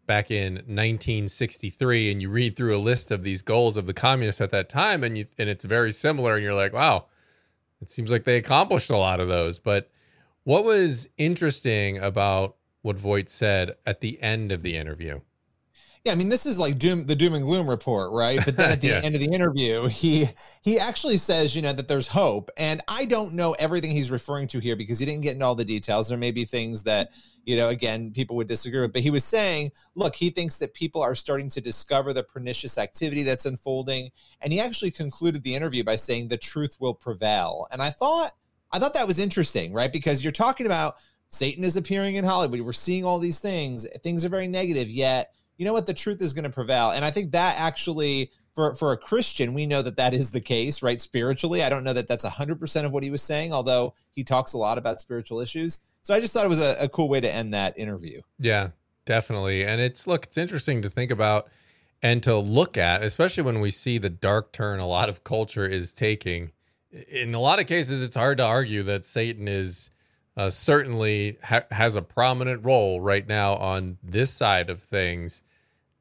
back 0.06 0.30
in 0.30 0.54
1963 0.54 2.10
and 2.10 2.20
you 2.20 2.28
read 2.28 2.56
through 2.56 2.76
a 2.76 2.78
list 2.78 3.10
of 3.10 3.22
these 3.22 3.42
goals 3.42 3.76
of 3.76 3.86
the 3.86 3.94
communists 3.94 4.40
at 4.40 4.50
that 4.50 4.68
time 4.68 5.04
and 5.04 5.16
you 5.16 5.24
and 5.38 5.48
it's 5.48 5.64
very 5.64 5.92
similar 5.92 6.34
and 6.34 6.42
you're 6.42 6.54
like 6.54 6.72
wow 6.72 7.06
it 7.80 7.90
seems 7.90 8.10
like 8.10 8.24
they 8.24 8.36
accomplished 8.36 8.90
a 8.90 8.96
lot 8.96 9.20
of 9.20 9.28
those 9.28 9.58
but 9.58 9.90
what 10.44 10.64
was 10.64 11.08
interesting 11.18 11.98
about 11.98 12.56
what 12.82 12.98
Voight 12.98 13.28
said 13.28 13.76
at 13.86 14.00
the 14.00 14.20
end 14.20 14.50
of 14.50 14.62
the 14.62 14.76
interview 14.76 15.20
yeah, 16.04 16.10
I 16.10 16.14
mean, 16.16 16.28
this 16.28 16.46
is 16.46 16.58
like 16.58 16.80
doom, 16.80 17.06
the 17.06 17.14
doom 17.14 17.34
and 17.34 17.44
gloom 17.44 17.70
report, 17.70 18.10
right? 18.10 18.40
But 18.44 18.56
then 18.56 18.72
at 18.72 18.80
the 18.80 18.88
yeah. 18.88 19.00
end 19.04 19.14
of 19.14 19.20
the 19.20 19.32
interview, 19.32 19.86
he 19.86 20.26
he 20.62 20.78
actually 20.78 21.16
says, 21.16 21.54
you 21.54 21.62
know, 21.62 21.72
that 21.72 21.86
there's 21.86 22.08
hope, 22.08 22.50
and 22.56 22.80
I 22.88 23.04
don't 23.04 23.34
know 23.34 23.54
everything 23.58 23.92
he's 23.92 24.10
referring 24.10 24.48
to 24.48 24.58
here 24.58 24.74
because 24.74 24.98
he 24.98 25.06
didn't 25.06 25.22
get 25.22 25.34
into 25.34 25.44
all 25.44 25.54
the 25.54 25.64
details. 25.64 26.08
There 26.08 26.18
may 26.18 26.32
be 26.32 26.44
things 26.44 26.82
that 26.84 27.10
you 27.44 27.56
know, 27.56 27.68
again, 27.68 28.12
people 28.12 28.36
would 28.36 28.48
disagree 28.48 28.80
with, 28.80 28.92
but 28.92 29.02
he 29.02 29.10
was 29.10 29.24
saying, 29.24 29.70
look, 29.94 30.14
he 30.14 30.30
thinks 30.30 30.58
that 30.58 30.74
people 30.74 31.02
are 31.02 31.14
starting 31.14 31.48
to 31.50 31.60
discover 31.60 32.12
the 32.12 32.22
pernicious 32.22 32.78
activity 32.78 33.22
that's 33.22 33.46
unfolding, 33.46 34.10
and 34.40 34.52
he 34.52 34.60
actually 34.60 34.90
concluded 34.90 35.42
the 35.42 35.54
interview 35.54 35.84
by 35.84 35.96
saying 35.96 36.28
the 36.28 36.36
truth 36.36 36.76
will 36.80 36.94
prevail. 36.94 37.66
And 37.70 37.82
I 37.82 37.90
thought, 37.90 38.32
I 38.70 38.78
thought 38.78 38.94
that 38.94 39.06
was 39.06 39.18
interesting, 39.18 39.72
right? 39.72 39.92
Because 39.92 40.24
you're 40.24 40.32
talking 40.32 40.66
about 40.66 40.94
Satan 41.28 41.64
is 41.64 41.76
appearing 41.76 42.16
in 42.16 42.24
Hollywood. 42.24 42.60
We're 42.60 42.72
seeing 42.72 43.04
all 43.04 43.18
these 43.18 43.40
things. 43.40 43.86
Things 44.02 44.24
are 44.24 44.30
very 44.30 44.48
negative, 44.48 44.88
yet 44.88 45.32
you 45.62 45.66
know 45.66 45.72
what? 45.72 45.86
The 45.86 45.94
truth 45.94 46.20
is 46.20 46.32
going 46.32 46.44
to 46.44 46.50
prevail. 46.50 46.90
And 46.90 47.04
I 47.04 47.10
think 47.10 47.30
that 47.32 47.54
actually, 47.58 48.32
for, 48.54 48.74
for 48.74 48.92
a 48.92 48.96
Christian, 48.96 49.54
we 49.54 49.64
know 49.64 49.80
that 49.82 49.96
that 49.96 50.12
is 50.12 50.30
the 50.30 50.40
case, 50.40 50.82
right? 50.82 51.00
Spiritually, 51.00 51.62
I 51.62 51.68
don't 51.68 51.84
know 51.84 51.92
that 51.92 52.08
that's 52.08 52.24
100% 52.24 52.84
of 52.84 52.92
what 52.92 53.02
he 53.02 53.10
was 53.10 53.22
saying, 53.22 53.52
although 53.52 53.94
he 54.10 54.24
talks 54.24 54.54
a 54.54 54.58
lot 54.58 54.76
about 54.76 55.00
spiritual 55.00 55.40
issues. 55.40 55.80
So 56.02 56.14
I 56.14 56.20
just 56.20 56.34
thought 56.34 56.44
it 56.44 56.48
was 56.48 56.60
a, 56.60 56.76
a 56.80 56.88
cool 56.88 57.08
way 57.08 57.20
to 57.20 57.32
end 57.32 57.54
that 57.54 57.78
interview. 57.78 58.20
Yeah, 58.38 58.70
definitely. 59.04 59.64
And 59.64 59.80
it's, 59.80 60.06
look, 60.06 60.26
it's 60.26 60.36
interesting 60.36 60.82
to 60.82 60.90
think 60.90 61.10
about 61.10 61.48
and 62.02 62.22
to 62.24 62.36
look 62.36 62.76
at, 62.76 63.02
especially 63.02 63.44
when 63.44 63.60
we 63.60 63.70
see 63.70 63.98
the 63.98 64.10
dark 64.10 64.52
turn 64.52 64.80
a 64.80 64.86
lot 64.86 65.08
of 65.08 65.22
culture 65.22 65.64
is 65.64 65.92
taking. 65.92 66.50
In 67.10 67.34
a 67.34 67.40
lot 67.40 67.60
of 67.60 67.66
cases, 67.66 68.02
it's 68.02 68.16
hard 68.16 68.38
to 68.38 68.44
argue 68.44 68.82
that 68.82 69.04
Satan 69.04 69.46
is 69.46 69.92
uh, 70.36 70.50
certainly 70.50 71.38
ha- 71.42 71.64
has 71.70 71.94
a 71.94 72.02
prominent 72.02 72.64
role 72.64 73.00
right 73.00 73.26
now 73.26 73.54
on 73.54 73.98
this 74.02 74.30
side 74.32 74.70
of 74.70 74.80
things. 74.80 75.44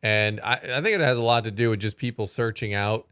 And 0.02 0.40
I, 0.42 0.54
I, 0.54 0.82
think 0.82 0.96
it 0.96 1.02
has 1.02 1.18
a 1.18 1.24
lot 1.24 1.44
to 1.44 1.52
do 1.52 1.70
with 1.70 1.80
just 1.80 1.98
people 1.98 2.26
searching 2.26 2.74
out. 2.74 3.08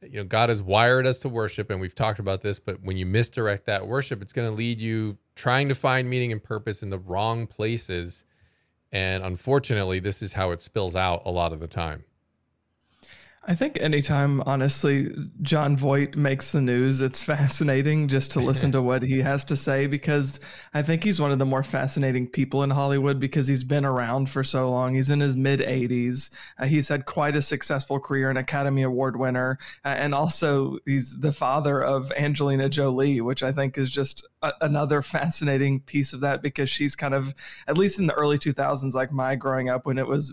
You 0.00 0.18
know, 0.18 0.24
God 0.24 0.48
has 0.48 0.60
wired 0.60 1.06
us 1.06 1.20
to 1.20 1.28
worship, 1.28 1.70
and 1.70 1.80
we've 1.80 1.94
talked 1.94 2.18
about 2.18 2.40
this, 2.40 2.58
but 2.58 2.82
when 2.82 2.96
you 2.96 3.06
misdirect 3.06 3.66
that 3.66 3.86
worship, 3.86 4.20
it's 4.20 4.32
going 4.32 4.48
to 4.48 4.54
lead 4.54 4.80
you 4.80 5.16
trying 5.34 5.68
to 5.68 5.74
find 5.74 6.08
meaning 6.08 6.32
and 6.32 6.42
purpose 6.42 6.82
in 6.82 6.90
the 6.90 6.98
wrong 6.98 7.46
places. 7.46 8.24
And 8.90 9.24
unfortunately, 9.24 10.00
this 10.00 10.22
is 10.22 10.34
how 10.34 10.50
it 10.50 10.60
spills 10.60 10.94
out 10.94 11.22
a 11.24 11.30
lot 11.30 11.52
of 11.52 11.60
the 11.60 11.68
time. 11.68 12.04
I 13.44 13.56
think 13.56 13.80
anytime, 13.80 14.40
honestly, 14.46 15.08
Jon 15.40 15.76
Voight 15.76 16.14
makes 16.14 16.52
the 16.52 16.60
news, 16.60 17.00
it's 17.00 17.20
fascinating 17.24 18.06
just 18.06 18.30
to 18.32 18.40
listen 18.40 18.70
to 18.70 18.80
what 18.80 19.02
he 19.02 19.20
has 19.20 19.44
to 19.46 19.56
say 19.56 19.88
because 19.88 20.38
I 20.72 20.82
think 20.82 21.02
he's 21.02 21.20
one 21.20 21.32
of 21.32 21.40
the 21.40 21.46
more 21.46 21.64
fascinating 21.64 22.28
people 22.28 22.62
in 22.62 22.70
Hollywood 22.70 23.18
because 23.18 23.48
he's 23.48 23.64
been 23.64 23.84
around 23.84 24.30
for 24.30 24.44
so 24.44 24.70
long. 24.70 24.94
He's 24.94 25.10
in 25.10 25.18
his 25.18 25.34
mid 25.34 25.58
80s. 25.58 26.30
Uh, 26.56 26.66
he's 26.66 26.88
had 26.88 27.04
quite 27.04 27.34
a 27.34 27.42
successful 27.42 27.98
career, 27.98 28.30
an 28.30 28.36
Academy 28.36 28.82
Award 28.82 29.18
winner, 29.18 29.58
uh, 29.84 29.88
and 29.88 30.14
also 30.14 30.78
he's 30.86 31.18
the 31.18 31.32
father 31.32 31.82
of 31.82 32.12
Angelina 32.12 32.68
Jolie, 32.68 33.20
which 33.20 33.42
I 33.42 33.50
think 33.50 33.76
is 33.76 33.90
just 33.90 34.24
a- 34.42 34.54
another 34.60 35.02
fascinating 35.02 35.80
piece 35.80 36.12
of 36.12 36.20
that 36.20 36.42
because 36.42 36.70
she's 36.70 36.94
kind 36.94 37.12
of, 37.12 37.34
at 37.66 37.76
least 37.76 37.98
in 37.98 38.06
the 38.06 38.14
early 38.14 38.38
2000s, 38.38 38.94
like 38.94 39.10
my 39.10 39.34
growing 39.34 39.68
up 39.68 39.84
when 39.84 39.98
it 39.98 40.06
was 40.06 40.32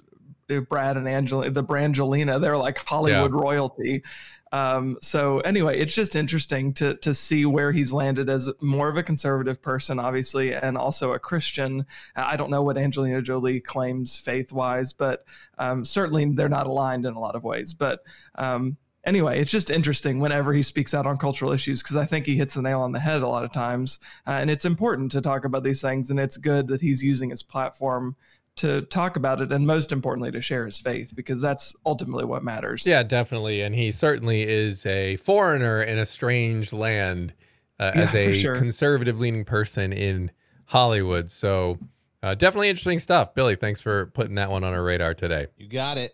Brad 0.57 0.97
and 0.97 1.07
Angela, 1.07 1.49
the 1.49 1.63
Brangelina, 1.63 2.41
they're 2.41 2.57
like 2.57 2.77
Hollywood 2.79 3.31
yeah. 3.31 3.39
royalty. 3.39 4.03
Um, 4.51 4.97
so 5.01 5.39
anyway, 5.41 5.79
it's 5.79 5.93
just 5.93 6.15
interesting 6.15 6.73
to 6.75 6.95
to 6.95 7.13
see 7.13 7.45
where 7.45 7.71
he's 7.71 7.93
landed 7.93 8.29
as 8.29 8.49
more 8.61 8.89
of 8.89 8.97
a 8.97 9.03
conservative 9.03 9.61
person, 9.61 9.99
obviously, 9.99 10.53
and 10.53 10.77
also 10.77 11.13
a 11.13 11.19
Christian. 11.19 11.85
I 12.15 12.35
don't 12.35 12.49
know 12.49 12.63
what 12.63 12.77
Angelina 12.77 13.21
Jolie 13.21 13.59
claims 13.59 14.17
faith 14.17 14.51
wise, 14.51 14.93
but 14.93 15.25
um, 15.57 15.85
certainly 15.85 16.25
they're 16.33 16.49
not 16.49 16.67
aligned 16.67 17.05
in 17.05 17.13
a 17.13 17.19
lot 17.19 17.35
of 17.35 17.43
ways. 17.43 17.73
But 17.73 17.99
um, 18.35 18.77
anyway, 19.03 19.39
it's 19.39 19.51
just 19.51 19.69
interesting 19.69 20.19
whenever 20.19 20.51
he 20.51 20.63
speaks 20.63 20.95
out 20.95 21.05
on 21.05 21.17
cultural 21.17 21.51
issues 21.51 21.83
because 21.83 21.95
I 21.95 22.05
think 22.05 22.25
he 22.25 22.35
hits 22.35 22.55
the 22.55 22.63
nail 22.63 22.81
on 22.81 22.91
the 22.91 22.99
head 22.99 23.21
a 23.21 23.27
lot 23.27 23.45
of 23.45 23.53
times, 23.53 23.99
uh, 24.27 24.31
and 24.31 24.49
it's 24.49 24.65
important 24.65 25.11
to 25.11 25.21
talk 25.21 25.45
about 25.45 25.63
these 25.63 25.81
things, 25.81 26.09
and 26.09 26.19
it's 26.19 26.37
good 26.37 26.67
that 26.69 26.81
he's 26.81 27.03
using 27.03 27.29
his 27.29 27.43
platform 27.43 28.15
to 28.59 28.83
talk 28.83 29.17
about 29.17 29.41
it 29.41 29.51
and 29.51 29.67
most 29.67 29.91
importantly 29.91 30.31
to 30.31 30.41
share 30.41 30.65
his 30.65 30.77
faith 30.77 31.13
because 31.15 31.41
that's 31.41 31.75
ultimately 31.85 32.25
what 32.25 32.43
matters. 32.43 32.85
Yeah, 32.85 33.03
definitely. 33.03 33.61
And 33.61 33.75
he 33.75 33.91
certainly 33.91 34.43
is 34.43 34.85
a 34.85 35.15
foreigner 35.17 35.81
in 35.81 35.97
a 35.97 36.05
strange 36.05 36.71
land 36.71 37.33
uh, 37.79 37.91
yeah, 37.95 38.01
as 38.01 38.15
a 38.15 38.33
sure. 38.33 38.55
conservative 38.55 39.19
leaning 39.19 39.43
person 39.45 39.91
in 39.91 40.31
Hollywood. 40.65 41.29
So 41.29 41.79
Uh, 42.21 42.35
definitely 42.35 42.67
interesting 42.67 42.99
stuff. 42.99 43.33
Billy, 43.33 43.55
thanks 43.55 43.79
for 43.79 44.07
putting 44.07 44.35
that 44.35 44.51
one 44.51 44.65
on 44.65 44.73
our 44.73 44.83
radar 44.83 45.13
today. 45.13 45.47
You 45.57 45.69
got 45.69 45.97
it. 45.97 46.11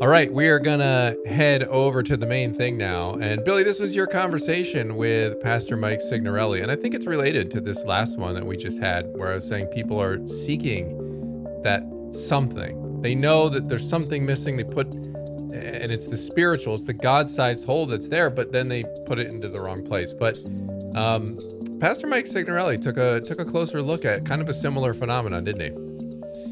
All 0.00 0.08
right, 0.08 0.32
we 0.32 0.48
are 0.48 0.58
going 0.58 0.78
to 0.78 1.14
head 1.26 1.64
over 1.64 2.02
to 2.02 2.16
the 2.16 2.24
main 2.24 2.54
thing 2.54 2.78
now. 2.78 3.16
And 3.16 3.44
Billy, 3.44 3.62
this 3.62 3.78
was 3.78 3.94
your 3.94 4.06
conversation 4.06 4.96
with 4.96 5.38
Pastor 5.42 5.76
Mike 5.76 6.00
Signorelli. 6.00 6.62
And 6.62 6.70
I 6.70 6.76
think 6.76 6.94
it's 6.94 7.06
related 7.06 7.50
to 7.50 7.60
this 7.60 7.84
last 7.84 8.18
one 8.18 8.34
that 8.34 8.46
we 8.46 8.56
just 8.56 8.80
had, 8.80 9.04
where 9.08 9.30
I 9.30 9.34
was 9.34 9.46
saying 9.46 9.66
people 9.66 10.00
are 10.00 10.26
seeking 10.26 10.96
that 11.64 11.82
something. 12.12 13.02
They 13.02 13.14
know 13.14 13.50
that 13.50 13.68
there's 13.68 13.86
something 13.86 14.24
missing. 14.24 14.56
They 14.56 14.64
put, 14.64 14.94
and 14.94 15.92
it's 15.92 16.06
the 16.06 16.16
spiritual, 16.16 16.72
it's 16.72 16.84
the 16.84 16.94
God 16.94 17.28
sized 17.28 17.66
hole 17.66 17.84
that's 17.84 18.08
there, 18.08 18.30
but 18.30 18.52
then 18.52 18.68
they 18.68 18.84
put 19.04 19.18
it 19.18 19.30
into 19.30 19.50
the 19.50 19.60
wrong 19.60 19.84
place. 19.84 20.14
But 20.14 20.38
um, 20.96 21.36
Pastor 21.78 22.06
Mike 22.06 22.26
Signorelli 22.26 22.78
took 22.78 22.96
a 22.96 23.20
took 23.20 23.38
a 23.38 23.44
closer 23.44 23.82
look 23.82 24.06
at 24.06 24.24
kind 24.24 24.40
of 24.40 24.48
a 24.48 24.54
similar 24.54 24.94
phenomenon, 24.94 25.44
didn't 25.44 25.60
he? 25.60 25.89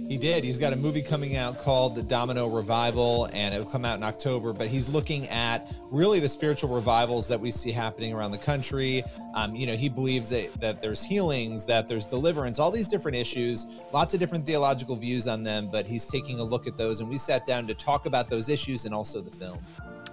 He 0.09 0.17
did. 0.17 0.43
He's 0.43 0.59
got 0.59 0.73
a 0.73 0.77
movie 0.77 1.03
coming 1.03 1.37
out 1.37 1.59
called 1.59 1.95
The 1.95 2.03
Domino 2.03 2.49
Revival, 2.49 3.29
and 3.35 3.55
it'll 3.55 3.71
come 3.71 3.85
out 3.85 3.99
in 3.99 4.03
October. 4.03 4.55
But 4.55 4.69
he's 4.69 4.89
looking 4.89 5.29
at 5.29 5.71
really 5.91 6.19
the 6.19 6.31
spiritual 6.31 6.75
revivals 6.75 7.29
that 7.29 7.39
we 7.39 7.51
see 7.51 7.71
happening 7.71 8.15
around 8.15 8.31
the 8.31 8.39
country. 8.39 9.05
Um, 9.35 9.55
you 9.55 9.67
know, 9.67 9.77
he 9.77 9.91
believes 9.91 10.31
that, 10.31 10.51
that 10.63 10.81
there's 10.81 11.05
healings, 11.05 11.67
that 11.67 11.89
there's 11.89 12.07
deliverance, 12.07 12.59
all 12.59 12.71
these 12.71 12.89
different 12.89 13.19
issues, 13.19 13.83
lots 13.93 14.15
of 14.15 14.21
different 14.21 14.47
theological 14.47 14.97
views 14.97 15.29
on 15.29 15.43
them. 15.43 15.69
But 15.71 15.87
he's 15.87 16.07
taking 16.07 16.41
a 16.41 16.45
look 16.45 16.67
at 16.67 16.79
those, 16.79 17.01
and 17.01 17.11
we 17.11 17.19
sat 17.19 17.45
down 17.45 17.67
to 17.67 17.75
talk 17.75 18.07
about 18.07 18.31
those 18.31 18.49
issues 18.49 18.87
and 18.87 18.95
also 18.95 19.21
the 19.21 19.31
film. 19.31 19.59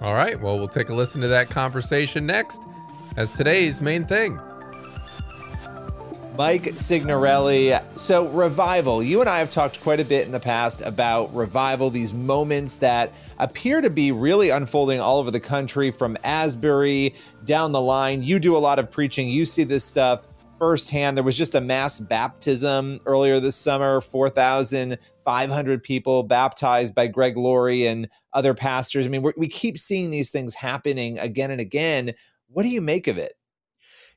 All 0.02 0.14
right. 0.14 0.38
Well, 0.38 0.58
we'll 0.58 0.68
take 0.68 0.90
a 0.90 0.94
listen 0.94 1.22
to 1.22 1.30
that 1.30 1.50
conversation 1.50 2.26
next 2.26 2.68
as 3.16 3.32
today's 3.32 3.80
main 3.80 4.04
thing. 4.04 4.42
Mike 6.38 6.78
Signorelli. 6.78 7.74
So, 7.96 8.28
revival. 8.30 9.02
You 9.02 9.22
and 9.22 9.30
I 9.30 9.40
have 9.40 9.50
talked 9.50 9.82
quite 9.82 10.00
a 10.00 10.06
bit 10.06 10.26
in 10.26 10.32
the 10.32 10.40
past 10.40 10.82
about 10.82 11.34
revival, 11.34 11.90
these 11.90 12.14
moments 12.14 12.76
that 12.78 13.14
appear 13.40 13.82
to 13.82 13.90
be 13.90 14.12
really 14.12 14.50
unfolding 14.50 15.00
all 15.00 15.20
over 15.20 15.32
the 15.32 15.40
country 15.40 15.92
from 15.92 16.18
Asbury 16.24 17.16
down 17.46 17.72
the 17.72 17.82
line. 17.82 18.22
You 18.22 18.40
do 18.40 18.56
a 18.56 18.60
lot 18.60 18.80
of 18.80 18.92
preaching, 18.92 19.30
you 19.30 19.46
see 19.46 19.64
this 19.64 19.86
stuff 19.86 20.28
firsthand. 20.60 21.16
There 21.16 21.24
was 21.24 21.38
just 21.38 21.56
a 21.56 21.62
mass 21.62 22.00
baptism 22.00 23.00
earlier 23.06 23.40
this 23.40 23.56
summer 23.56 24.02
4,500 24.02 25.84
people 25.84 26.24
baptized 26.24 26.96
by 26.96 27.08
Greg 27.08 27.38
Laurie 27.38 27.88
and 27.88 28.10
other 28.34 28.54
pastors. 28.54 29.08
I 29.08 29.10
mean, 29.10 29.26
we 29.38 29.48
keep 29.48 29.78
seeing 29.78 30.12
these 30.12 30.32
things 30.32 30.54
happening 30.54 31.18
again 31.20 31.52
and 31.52 31.62
again. 31.62 32.14
What 32.48 32.64
do 32.64 32.70
you 32.70 32.82
make 32.82 33.08
of 33.08 33.18
it? 33.18 33.34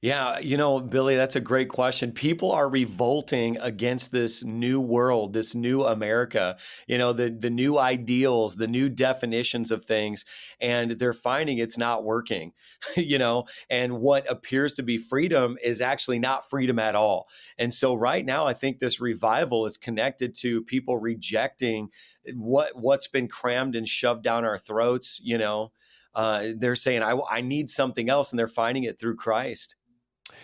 Yeah, 0.00 0.38
you 0.38 0.56
know, 0.56 0.78
Billy, 0.78 1.16
that's 1.16 1.34
a 1.34 1.40
great 1.40 1.68
question. 1.68 2.12
People 2.12 2.52
are 2.52 2.68
revolting 2.68 3.58
against 3.58 4.12
this 4.12 4.44
new 4.44 4.80
world, 4.80 5.32
this 5.32 5.56
new 5.56 5.82
America, 5.82 6.56
you 6.86 6.98
know, 6.98 7.12
the 7.12 7.30
the 7.30 7.50
new 7.50 7.78
ideals, 7.80 8.54
the 8.54 8.68
new 8.68 8.88
definitions 8.88 9.72
of 9.72 9.84
things, 9.86 10.24
and 10.60 10.92
they're 10.92 11.12
finding 11.12 11.58
it's 11.58 11.76
not 11.76 12.04
working, 12.04 12.52
you 12.96 13.18
know, 13.18 13.46
and 13.68 13.98
what 13.98 14.30
appears 14.30 14.74
to 14.74 14.84
be 14.84 14.98
freedom 14.98 15.58
is 15.64 15.80
actually 15.80 16.20
not 16.20 16.48
freedom 16.48 16.78
at 16.78 16.94
all. 16.94 17.26
And 17.58 17.74
so 17.74 17.94
right 17.96 18.24
now 18.24 18.46
I 18.46 18.54
think 18.54 18.78
this 18.78 19.00
revival 19.00 19.66
is 19.66 19.76
connected 19.76 20.32
to 20.36 20.62
people 20.62 20.96
rejecting 20.98 21.88
what 22.34 22.76
what's 22.76 23.08
been 23.08 23.26
crammed 23.26 23.74
and 23.74 23.88
shoved 23.88 24.22
down 24.22 24.44
our 24.44 24.60
throats, 24.60 25.20
you 25.24 25.38
know. 25.38 25.72
Uh, 26.14 26.48
they're 26.56 26.74
saying 26.76 27.02
I, 27.02 27.18
I 27.30 27.40
need 27.42 27.68
something 27.70 28.08
else 28.08 28.30
and 28.32 28.38
they're 28.38 28.48
finding 28.48 28.82
it 28.84 28.98
through 28.98 29.14
christ 29.16 29.76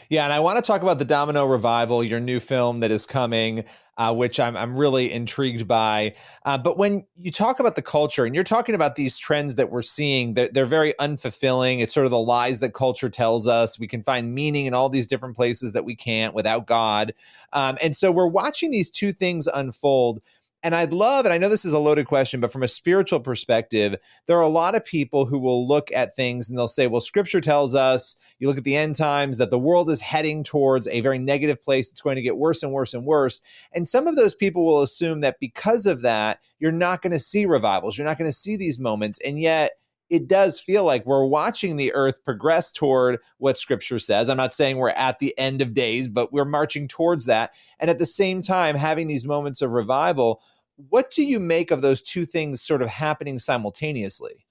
yeah, 0.09 0.25
and 0.25 0.33
I 0.33 0.41
want 0.41 0.63
to 0.63 0.67
talk 0.67 0.83
about 0.83 0.99
the 0.99 1.05
Domino 1.05 1.47
Revival, 1.47 2.05
your 2.05 2.21
new 2.21 2.41
film 2.41 2.81
that 2.81 2.91
is 2.91 3.07
coming, 3.07 3.65
uh, 3.97 4.15
which 4.15 4.39
I'm 4.39 4.57
I'm 4.57 4.77
really 4.77 5.11
intrigued 5.13 5.67
by. 5.67 6.15
Uh, 6.45 6.59
but 6.59 6.77
when 6.77 7.05
you 7.17 7.31
talk 7.31 7.61
about 7.61 7.77
the 7.77 7.83
culture 7.83 8.25
and 8.25 8.35
you're 8.35 8.45
talking 8.45 8.75
about 8.75 8.97
these 8.97 9.19
trends 9.19 9.55
that 9.55 9.71
we're 9.71 9.83
seeing, 9.83 10.35
they're, 10.35 10.49
they're 10.53 10.67
very 10.67 10.95
unfulfilling. 11.01 11.81
It's 11.81 11.95
sort 11.95 12.07
of 12.07 12.11
the 12.11 12.19
lies 12.19 12.61
that 12.61 12.75
culture 12.75 13.09
tells 13.09 13.49
us. 13.49 13.79
We 13.79 13.87
can 13.87 14.03
find 14.03 14.35
meaning 14.35 14.67
in 14.67 14.75
all 14.75 14.89
these 14.89 15.07
different 15.07 15.37
places 15.37 15.73
that 15.73 15.85
we 15.85 15.97
can't 15.97 16.35
without 16.35 16.67
God, 16.67 17.15
um, 17.53 17.79
and 17.83 17.97
so 17.97 18.13
we're 18.13 18.27
watching 18.27 18.71
these 18.71 18.91
two 18.91 19.13
things 19.13 19.47
unfold. 19.47 20.21
And 20.65 20.75
I'd 20.75 20.95
love, 20.95 21.27
and 21.27 21.33
I 21.35 21.37
know 21.37 21.51
this 21.51 21.67
is 21.67 21.75
a 21.75 21.79
loaded 21.79 22.07
question, 22.07 22.41
but 22.41 22.51
from 22.51 22.63
a 22.63 22.69
spiritual 22.69 23.21
perspective, 23.21 23.97
there 24.27 24.39
are 24.39 24.43
a 24.43 24.49
lot 24.49 24.75
of 24.75 24.83
people 24.83 25.27
who 25.27 25.39
will 25.39 25.69
look 25.69 25.93
at 25.93 26.17
things 26.17 26.49
and 26.49 26.59
they'll 26.59 26.67
say, 26.69 26.87
well, 26.87 27.03
scripture 27.03 27.43
tells 27.43 27.75
us, 27.75 28.17
you 28.39 28.49
look 28.49 28.57
at 28.57 28.65
the 28.65 28.75
end 28.75 28.97
times, 28.97 29.37
that 29.37 29.51
the 29.51 29.59
world 29.59 29.91
is 29.91 30.01
heading 30.01 30.43
towards 30.43 30.89
a 30.89 31.03
very 31.03 31.19
negative 31.19 31.61
place. 31.61 31.91
It's 31.91 32.01
going 32.01 32.17
to 32.17 32.23
get 32.23 32.39
worse 32.39 32.63
and 32.63 32.73
worse 32.73 32.95
and 32.95 33.05
worse. 33.05 33.43
And 33.75 33.87
some 33.87 34.07
of 34.07 34.17
those 34.17 34.35
people 34.35 34.65
will 34.65 34.81
assume 34.81 35.21
that 35.21 35.39
because 35.39 35.87
of 35.87 36.01
that, 36.01 36.41
you're 36.59 36.73
not 36.73 37.03
going 37.03 37.13
to 37.13 37.19
see 37.19 37.45
revivals, 37.45 37.99
you're 37.99 38.07
not 38.07 38.17
going 38.19 38.31
to 38.31 38.37
see 38.37 38.57
these 38.57 38.79
moments. 38.79 39.21
And 39.23 39.39
yet, 39.39 39.73
it 40.11 40.29
does 40.29 40.61
feel 40.61 40.85
like 40.85 41.07
we're 41.07 41.27
watching 41.27 41.77
the 41.77 41.93
earth 41.95 42.25
progress 42.25 42.71
toward 42.71 43.19
what 43.39 43.57
scripture 43.57 43.99
says. 43.99 44.29
I'm 44.29 44.37
not 44.37 44.53
saying 44.53 44.77
we're 44.77 44.91
at 44.91 45.19
the 45.19 45.37
end 45.39 45.63
of 45.63 45.75
days, 45.75 46.09
but 46.09 46.33
we're 46.33 46.45
marching 46.45 46.89
towards 46.89 47.27
that. 47.27 47.55
And 47.81 47.91
at 47.91 47.99
the 47.99 48.07
same 48.07 48.43
time, 48.43 48.77
having 48.77 49.07
these 49.07 49.27
moments 49.27 49.63
of 49.63 49.71
revival 49.71 50.43
what 50.77 51.11
do 51.11 51.25
you 51.25 51.41
make 51.41 51.71
of 51.71 51.83
those 51.83 52.03
two 52.03 52.25
things 52.25 52.63
sort 52.63 52.83
of 52.83 52.89
happening 52.89 53.39
simultaneously? 53.39 54.45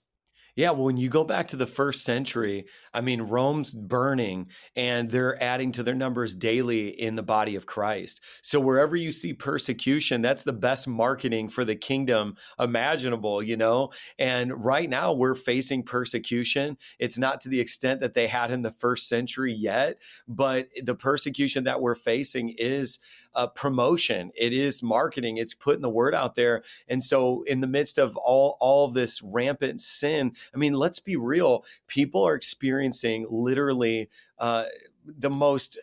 Yeah, 0.56 0.70
well, 0.70 0.84
when 0.84 0.98
you 0.98 1.10
go 1.10 1.24
back 1.24 1.48
to 1.48 1.56
the 1.56 1.66
first 1.66 2.04
century, 2.04 2.68
I 2.94 3.02
mean, 3.02 3.24
Rome's 3.24 3.72
burning 3.72 4.50
and 4.76 5.10
they're 5.10 5.42
adding 5.42 5.72
to 5.74 5.84
their 5.84 5.96
numbers 5.96 6.36
daily 6.36 6.90
in 6.90 7.16
the 7.16 7.24
body 7.24 7.56
of 7.56 7.66
Christ. 7.66 8.22
So 8.44 8.60
wherever 8.60 8.96
you 8.96 9.12
see 9.12 9.34
persecution, 9.34 10.22
that's 10.22 10.44
the 10.44 10.54
best 10.54 10.88
marketing 10.88 11.50
for 11.50 11.66
the 11.66 11.76
kingdom 11.76 12.36
imaginable, 12.60 13.42
you 13.42 13.58
know? 13.58 13.94
And 14.20 14.64
right 14.64 14.88
now 14.88 15.12
we're 15.14 15.34
facing 15.34 15.82
persecution. 15.82 16.78
It's 17.00 17.18
not 17.18 17.42
to 17.42 17.50
the 17.50 17.60
extent 17.60 18.02
that 18.02 18.14
they 18.14 18.28
had 18.28 18.52
in 18.52 18.62
the 18.62 18.72
first 18.72 19.10
century 19.10 19.54
yet, 19.54 19.98
but 20.28 20.68
the 20.84 20.96
persecution 20.96 21.64
that 21.64 21.82
we're 21.82 21.96
facing 21.96 22.50
is 22.60 23.00
uh, 23.36 23.48
promotion, 23.48 24.32
it 24.36 24.54
is 24.54 24.84
marketing, 24.84 25.38
it's 25.38 25.54
putting 25.54 25.82
the 25.82 25.90
word 25.90 26.14
out 26.14 26.36
there. 26.36 26.64
And 26.88 27.04
so, 27.04 27.44
in 27.44 27.62
the 27.62 27.68
midst 27.68 27.98
of 27.98 28.16
all 28.18 28.58
all 28.60 28.86
of 28.86 28.94
this 28.94 29.22
rampant 29.22 29.82
sin, 29.82 30.34
I 30.54 30.58
mean, 30.58 30.74
let's 30.74 31.00
be 31.00 31.16
real. 31.16 31.66
People 31.88 32.26
are 32.28 32.36
experiencing 32.36 33.26
literally 33.30 34.10
uh, 34.40 34.66
the 35.06 35.30
most 35.30 35.78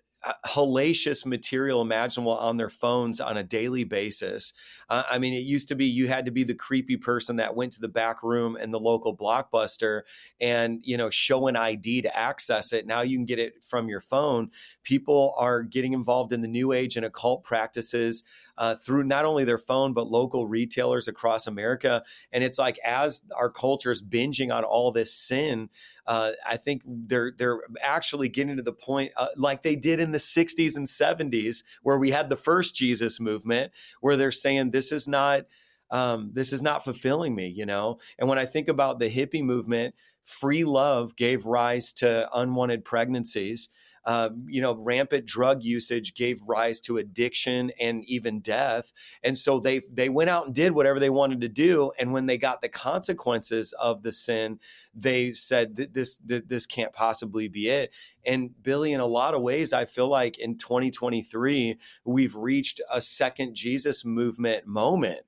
hellacious 0.46 1.24
material 1.24 1.80
imaginable 1.80 2.37
on 2.37 2.56
their 2.56 2.68
phones 2.68 3.20
on 3.20 3.37
a 3.37 3.42
daily 3.42 3.85
basis. 3.85 4.52
Uh, 4.88 5.02
I 5.11 5.18
mean, 5.18 5.33
it 5.33 5.44
used 5.44 5.68
to 5.68 5.74
be 5.74 5.87
you 5.87 6.09
had 6.09 6.26
to 6.26 6.30
be 6.30 6.44
the 6.44 6.54
creepy 6.54 6.96
person 6.96 7.37
that 7.37 7.56
went 7.56 7.72
to 7.72 7.80
the 7.80 7.88
back 7.88 8.22
room 8.22 8.56
in 8.56 8.70
the 8.70 8.78
local 8.78 9.16
blockbuster 9.16 10.02
and 10.40 10.80
you 10.83 10.96
know 10.96 11.09
show 11.09 11.46
an 11.46 11.56
ID 11.56 12.02
to 12.02 12.16
access 12.16 12.72
it. 12.72 12.87
Now 12.87 13.00
you 13.00 13.16
can 13.16 13.24
get 13.24 13.38
it 13.38 13.64
from 13.64 13.88
your 13.88 14.00
phone. 14.00 14.50
People 14.83 15.35
are 15.38 15.62
getting 15.62 15.94
involved 15.94 16.33
in 16.33 16.42
the 16.42 16.48
new 16.48 16.72
age 16.72 16.96
and 16.96 17.06
occult 17.06 17.42
practices 17.42 18.22
uh, 18.61 18.75
through 18.75 19.03
not 19.03 19.25
only 19.25 19.42
their 19.42 19.59
phone 19.59 19.94
but 19.94 20.11
local 20.11 20.46
retailers 20.46 21.09
across 21.09 21.46
America. 21.46 22.05
And 22.31 22.44
it's 22.44 22.59
like 22.59 22.79
as 22.85 23.25
our 23.35 23.51
culture 23.51 23.90
is 23.90 24.03
binging 24.03 24.55
on 24.55 24.64
all 24.64 24.92
this 24.92 25.14
sin, 25.14 25.70
uh, 26.07 26.33
I 26.46 26.59
think 26.59 26.83
they're 26.85 27.33
they're 27.37 27.61
actually 27.81 28.29
getting 28.29 28.59
to 28.59 28.62
the 28.62 28.73
point 28.73 29.12
uh, 29.16 29.29
like 29.35 29.62
they 29.62 29.77
did 29.77 29.99
in 29.99 30.11
the 30.11 30.18
60s 30.18 30.77
and 30.77 30.87
70s, 30.87 31.64
where 31.83 31.99
we 31.99 32.11
had 32.11 32.29
the 32.29 32.37
first 32.37 32.77
Jesus 32.77 33.18
movement, 33.18 33.73
where 34.03 34.16
they're 34.16 34.31
saying 34.31 34.70
this 34.70 34.92
is 34.92 35.09
not 35.09 35.46
um, 35.90 36.31
this 36.35 36.53
is 36.53 36.61
not 36.61 36.85
fulfilling 36.85 37.35
me, 37.35 37.49
you 37.49 37.64
know. 37.64 37.99
And 38.18 38.29
when 38.29 38.38
I 38.38 38.44
think 38.44 38.68
about 38.68 38.99
the 38.99 39.11
hippie 39.11 39.42
movement, 39.42 39.94
free 40.23 40.64
love 40.64 41.16
gave 41.16 41.46
rise 41.46 41.94
to 41.94 42.29
unwanted 42.35 42.85
pregnancies 42.85 43.70
uh, 44.04 44.30
you 44.46 44.60
know, 44.60 44.74
rampant 44.74 45.26
drug 45.26 45.62
usage 45.62 46.14
gave 46.14 46.40
rise 46.46 46.80
to 46.80 46.98
addiction 46.98 47.70
and 47.78 48.04
even 48.06 48.40
death. 48.40 48.92
And 49.22 49.36
so 49.36 49.60
they 49.60 49.82
they 49.92 50.08
went 50.08 50.30
out 50.30 50.46
and 50.46 50.54
did 50.54 50.72
whatever 50.72 50.98
they 50.98 51.10
wanted 51.10 51.40
to 51.42 51.48
do. 51.48 51.92
And 51.98 52.12
when 52.12 52.26
they 52.26 52.38
got 52.38 52.62
the 52.62 52.68
consequences 52.68 53.72
of 53.74 54.02
the 54.02 54.12
sin, 54.12 54.58
they 54.94 55.32
said 55.32 55.76
this 55.76 56.20
this 56.24 56.66
can't 56.66 56.92
possibly 56.92 57.48
be 57.48 57.68
it. 57.68 57.90
And 58.24 58.50
Billy, 58.62 58.92
in 58.92 59.00
a 59.00 59.06
lot 59.06 59.34
of 59.34 59.42
ways, 59.42 59.72
I 59.72 59.84
feel 59.84 60.08
like 60.08 60.38
in 60.38 60.56
2023 60.56 61.78
we've 62.04 62.36
reached 62.36 62.80
a 62.92 63.00
second 63.02 63.54
Jesus 63.54 64.04
movement 64.04 64.66
moment 64.66 65.20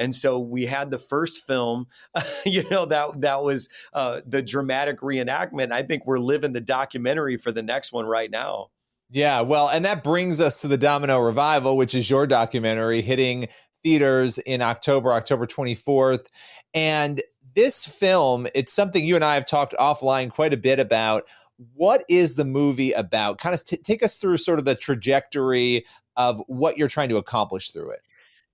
and 0.00 0.14
so 0.14 0.38
we 0.38 0.66
had 0.66 0.90
the 0.90 0.98
first 0.98 1.46
film, 1.46 1.86
you 2.46 2.68
know, 2.70 2.86
that 2.86 3.20
that 3.20 3.44
was 3.44 3.68
uh, 3.92 4.22
the 4.26 4.42
dramatic 4.42 5.00
reenactment. 5.00 5.70
I 5.70 5.82
think 5.82 6.06
we're 6.06 6.18
living 6.18 6.52
the 6.52 6.60
documentary 6.60 7.36
for 7.36 7.52
the 7.52 7.62
next 7.62 7.92
one 7.92 8.06
right 8.06 8.30
now. 8.30 8.70
Yeah, 9.10 9.42
well, 9.42 9.68
and 9.68 9.84
that 9.84 10.02
brings 10.02 10.40
us 10.40 10.62
to 10.62 10.68
the 10.68 10.78
Domino 10.78 11.18
Revival, 11.18 11.76
which 11.76 11.94
is 11.94 12.08
your 12.08 12.26
documentary 12.26 13.02
hitting 13.02 13.48
theaters 13.82 14.38
in 14.38 14.62
October, 14.62 15.12
October 15.12 15.46
24th. 15.46 16.26
And 16.74 17.20
this 17.54 17.84
film, 17.84 18.46
it's 18.54 18.72
something 18.72 19.04
you 19.04 19.16
and 19.16 19.24
I 19.24 19.34
have 19.34 19.46
talked 19.46 19.74
offline 19.78 20.30
quite 20.30 20.52
a 20.52 20.56
bit 20.56 20.78
about. 20.78 21.24
What 21.74 22.04
is 22.08 22.36
the 22.36 22.44
movie 22.44 22.92
about? 22.92 23.38
Kind 23.38 23.54
of 23.54 23.64
t- 23.64 23.76
take 23.76 24.02
us 24.02 24.16
through 24.16 24.38
sort 24.38 24.60
of 24.60 24.64
the 24.64 24.76
trajectory 24.76 25.84
of 26.16 26.40
what 26.46 26.78
you're 26.78 26.88
trying 26.88 27.08
to 27.08 27.16
accomplish 27.16 27.72
through 27.72 27.90
it. 27.90 28.00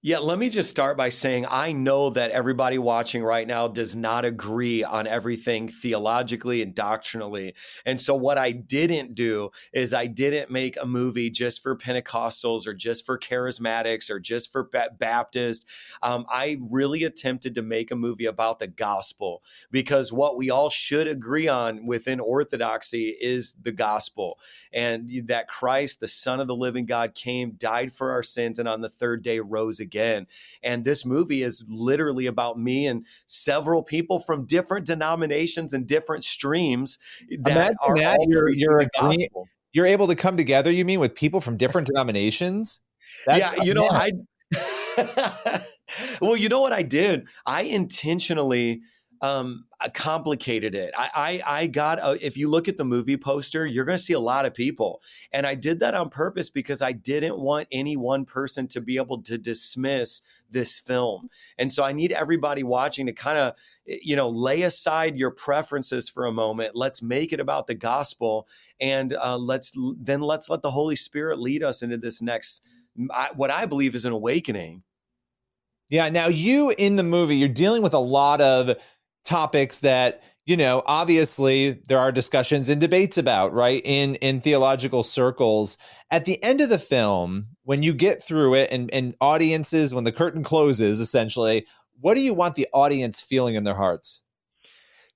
Yeah, 0.07 0.19
let 0.19 0.38
me 0.38 0.51
just 0.51 0.71
start 0.71 0.97
by 0.97 1.09
saying 1.09 1.47
I 1.51 1.73
know 1.73 2.11
that 2.11 2.31
everybody 2.31 2.79
watching 2.79 3.25
right 3.25 3.45
now 3.45 3.66
does 3.66 3.97
not 3.97 4.25
agree 4.25 4.85
on 4.85 5.09
everything 5.09 5.69
theologically 5.69 6.62
and 6.62 6.73
doctrinally. 6.73 7.57
And 7.85 8.01
so, 8.01 8.14
what 8.14 8.38
I 8.38 8.53
didn't 8.53 9.16
do 9.16 9.51
is 9.73 9.92
I 9.92 10.07
didn't 10.07 10.49
make 10.49 10.77
a 10.81 10.87
movie 10.87 11.29
just 11.29 11.61
for 11.61 11.77
Pentecostals 11.77 12.69
or 12.69 12.73
just 12.73 13.05
for 13.05 13.19
charismatics 13.19 14.09
or 14.09 14.21
just 14.21 14.53
for 14.53 14.71
Baptists. 14.97 15.64
Um, 16.05 16.25
I 16.31 16.59
really 16.71 17.03
attempted 17.03 17.57
to 17.57 17.62
make 17.62 17.90
a 17.90 17.97
movie 17.97 18.27
about 18.27 18.61
the 18.61 18.69
gospel 18.69 19.42
because 19.73 20.12
what 20.12 20.37
we 20.37 20.51
all 20.51 20.71
should 20.71 21.09
agree 21.09 21.49
on 21.49 21.85
within 21.85 22.21
Orthodoxy 22.21 23.09
is 23.21 23.55
the 23.61 23.73
gospel 23.73 24.38
and 24.73 25.11
that 25.27 25.49
Christ, 25.49 25.99
the 25.99 26.07
Son 26.07 26.38
of 26.38 26.47
the 26.47 26.55
living 26.55 26.87
God, 26.87 27.16
came, 27.16 27.55
died 27.59 27.92
for 27.92 28.12
our 28.12 28.23
sins, 28.23 28.61
and 28.61 28.69
on 28.69 28.83
the 28.83 28.88
third 28.88 29.25
day 29.25 29.40
rose 29.40 29.81
again 29.81 29.95
again. 29.96 30.26
And 30.62 30.85
this 30.85 31.04
movie 31.04 31.42
is 31.42 31.64
literally 31.68 32.26
about 32.26 32.59
me 32.59 32.87
and 32.87 33.06
several 33.26 33.82
people 33.82 34.18
from 34.20 34.46
different 34.46 34.87
denominations 34.87 35.72
and 35.72 35.87
different 35.87 36.24
streams 36.24 36.98
that 37.42 37.50
Imagine 37.50 37.76
are 37.82 37.96
that. 37.96 38.26
you're 38.28 38.50
you're, 38.50 38.78
agree- 38.78 39.28
you're 39.72 39.87
able 39.87 40.06
to 40.09 40.14
come 40.14 40.37
together. 40.37 40.70
You 40.70 40.85
mean 40.85 41.00
with 41.00 41.14
people 41.14 41.40
from 41.40 41.56
different 41.56 41.87
denominations? 41.92 42.82
That's 43.26 43.38
yeah, 43.38 43.62
you 43.62 43.74
know, 43.74 43.88
I. 43.90 44.12
well, 46.20 46.37
you 46.37 46.48
know 46.48 46.61
what 46.61 46.72
I 46.72 46.82
did? 46.82 47.26
I 47.44 47.62
intentionally 47.62 48.82
um, 49.22 49.64
complicated 49.94 50.74
it. 50.74 50.92
I, 50.96 51.42
I, 51.46 51.61
I 51.61 51.66
got, 51.66 51.98
a, 51.98 52.24
if 52.24 52.37
you 52.37 52.48
look 52.48 52.68
at 52.68 52.76
the 52.76 52.85
movie 52.85 53.16
poster, 53.16 53.66
you're 53.66 53.85
going 53.85 53.98
to 53.98 54.02
see 54.02 54.12
a 54.12 54.20
lot 54.20 54.46
of 54.46 54.55
people. 54.55 55.00
And 55.33 55.46
I 55.46 55.55
did 55.55 55.81
that 55.81 55.94
on 55.94 56.11
purpose 56.11 56.50
because 56.50 56.83
I 56.83 56.92
didn't 56.92 57.38
want 57.38 57.68
any 57.70 57.96
one 57.96 58.24
person 58.24 58.68
to 58.68 58.81
be 58.81 58.96
able 58.96 59.22
to 59.22 59.38
dismiss 59.38 60.22
this 60.50 60.79
film. 60.81 61.29
And 61.59 61.72
so 61.72 61.83
I 61.83 61.92
need 61.92 62.12
everybody 62.12 62.62
watching 62.62 63.07
to 63.07 63.12
kind 63.12 63.38
of, 63.38 63.55
you 63.85 64.16
know, 64.16 64.29
lay 64.29 64.62
aside 64.62 65.16
your 65.16 65.31
preferences 65.31 66.09
for 66.09 66.26
a 66.26 66.33
moment. 66.33 66.74
Let's 66.74 67.02
make 67.02 67.33
it 67.33 67.40
about 67.40 67.66
the 67.66 67.74
gospel. 67.74 68.46
And 68.81 69.14
uh, 69.14 69.38
let's, 69.38 69.72
then 69.98 70.20
let's 70.20 70.50
let 70.50 70.62
the 70.62 70.70
Holy 70.70 70.96
Spirit 70.96 71.38
lead 71.38 71.62
us 71.62 71.83
into 71.83 71.96
this 71.96 72.20
next, 72.20 72.68
what 73.35 73.50
I 73.50 73.66
believe 73.66 73.94
is 73.94 74.05
an 74.05 74.12
awakening. 74.12 74.83
Yeah. 75.88 76.09
Now, 76.09 76.26
you 76.26 76.70
in 76.70 76.96
the 76.96 77.05
movie, 77.05 77.37
you're 77.37 77.48
dealing 77.48 77.81
with 77.81 77.94
a 77.94 77.98
lot 77.98 78.40
of 78.40 78.74
topics 79.26 79.80
that 79.80 80.22
you 80.44 80.56
know 80.56 80.82
obviously 80.86 81.72
there 81.88 81.98
are 81.98 82.12
discussions 82.12 82.68
and 82.68 82.80
debates 82.80 83.18
about 83.18 83.52
right 83.52 83.82
in 83.84 84.14
in 84.16 84.40
theological 84.40 85.02
circles 85.02 85.76
at 86.10 86.24
the 86.24 86.42
end 86.42 86.60
of 86.60 86.68
the 86.68 86.78
film 86.78 87.44
when 87.64 87.82
you 87.82 87.92
get 87.92 88.22
through 88.22 88.54
it 88.54 88.70
and 88.70 88.88
and 88.92 89.16
audiences 89.20 89.92
when 89.92 90.04
the 90.04 90.12
curtain 90.12 90.44
closes 90.44 91.00
essentially 91.00 91.66
what 92.00 92.14
do 92.14 92.20
you 92.20 92.32
want 92.32 92.54
the 92.54 92.68
audience 92.72 93.20
feeling 93.20 93.56
in 93.56 93.64
their 93.64 93.74
hearts 93.74 94.22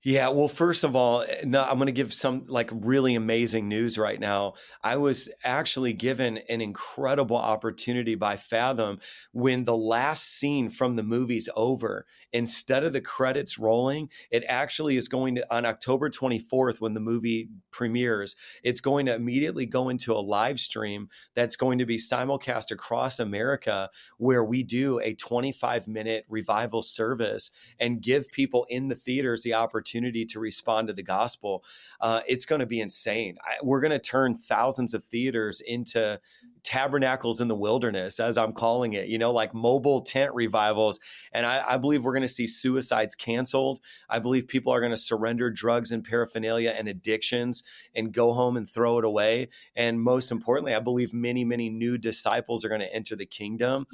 yeah, 0.02 0.28
well, 0.28 0.48
first 0.48 0.82
of 0.82 0.96
all, 0.96 1.22
eh, 1.22 1.42
no, 1.44 1.62
I'm 1.62 1.76
going 1.76 1.86
to 1.86 1.92
give 1.92 2.14
some 2.14 2.46
like 2.48 2.70
really 2.72 3.14
amazing 3.14 3.68
news 3.68 3.98
right 3.98 4.18
now. 4.18 4.54
I 4.82 4.96
was 4.96 5.28
actually 5.44 5.92
given 5.92 6.38
an 6.48 6.62
incredible 6.62 7.36
opportunity 7.36 8.14
by 8.14 8.38
Fathom 8.38 9.00
when 9.32 9.64
the 9.64 9.76
last 9.76 10.24
scene 10.24 10.70
from 10.70 10.96
the 10.96 11.02
movie's 11.02 11.50
over. 11.54 12.06
Instead 12.32 12.84
of 12.84 12.92
the 12.92 13.00
credits 13.00 13.58
rolling, 13.58 14.08
it 14.30 14.44
actually 14.48 14.96
is 14.96 15.08
going 15.08 15.34
to 15.34 15.54
on 15.54 15.66
October 15.66 16.08
24th 16.08 16.80
when 16.80 16.94
the 16.94 17.00
movie 17.00 17.48
premieres. 17.70 18.36
It's 18.62 18.80
going 18.80 19.06
to 19.06 19.14
immediately 19.14 19.66
go 19.66 19.88
into 19.88 20.12
a 20.12 20.20
live 20.20 20.60
stream 20.60 21.08
that's 21.34 21.56
going 21.56 21.78
to 21.78 21.86
be 21.86 21.96
simulcast 21.96 22.70
across 22.70 23.18
America, 23.18 23.90
where 24.18 24.44
we 24.44 24.62
do 24.62 25.00
a 25.00 25.14
25 25.14 25.88
minute 25.88 26.24
revival 26.28 26.82
service 26.82 27.50
and 27.78 28.02
give 28.02 28.30
people 28.30 28.66
in 28.68 28.88
the 28.88 28.94
theaters 28.94 29.42
the 29.42 29.54
opportunity 29.54 30.24
to 30.26 30.40
respond 30.40 30.88
to 30.88 30.94
the 30.94 31.02
gospel, 31.02 31.64
uh, 32.00 32.20
it's 32.26 32.44
going 32.44 32.60
to 32.60 32.66
be 32.66 32.80
insane. 32.80 33.36
I, 33.42 33.56
we're 33.62 33.80
going 33.80 33.90
to 33.90 33.98
turn 33.98 34.36
thousands 34.36 34.94
of 34.94 35.04
theaters 35.04 35.60
into 35.60 36.20
tabernacles 36.62 37.40
in 37.40 37.48
the 37.48 37.54
wilderness, 37.54 38.20
as 38.20 38.36
I'm 38.38 38.52
calling 38.52 38.92
it, 38.92 39.08
you 39.08 39.18
know, 39.18 39.32
like 39.32 39.54
mobile 39.54 40.00
tent 40.02 40.34
revivals. 40.34 41.00
And 41.32 41.46
I, 41.46 41.64
I 41.66 41.76
believe 41.76 42.04
we're 42.04 42.12
going 42.12 42.22
to 42.22 42.28
see 42.28 42.46
suicides 42.46 43.14
canceled. 43.14 43.80
I 44.08 44.18
believe 44.18 44.48
people 44.48 44.72
are 44.72 44.80
going 44.80 44.92
to 44.92 44.98
surrender 44.98 45.50
drugs 45.50 45.92
and 45.92 46.04
paraphernalia 46.04 46.74
and 46.76 46.88
addictions 46.88 47.62
and 47.94 48.12
go 48.12 48.32
home 48.32 48.56
and 48.56 48.68
throw 48.68 48.98
it 48.98 49.04
away. 49.04 49.48
And 49.74 50.00
most 50.00 50.30
importantly, 50.30 50.74
I 50.74 50.80
believe 50.80 51.12
many, 51.12 51.44
many 51.44 51.68
new 51.70 51.98
disciples 51.98 52.64
are 52.64 52.68
going 52.68 52.80
to 52.80 52.94
enter 52.94 53.16
the 53.16 53.26
kingdom. 53.26 53.86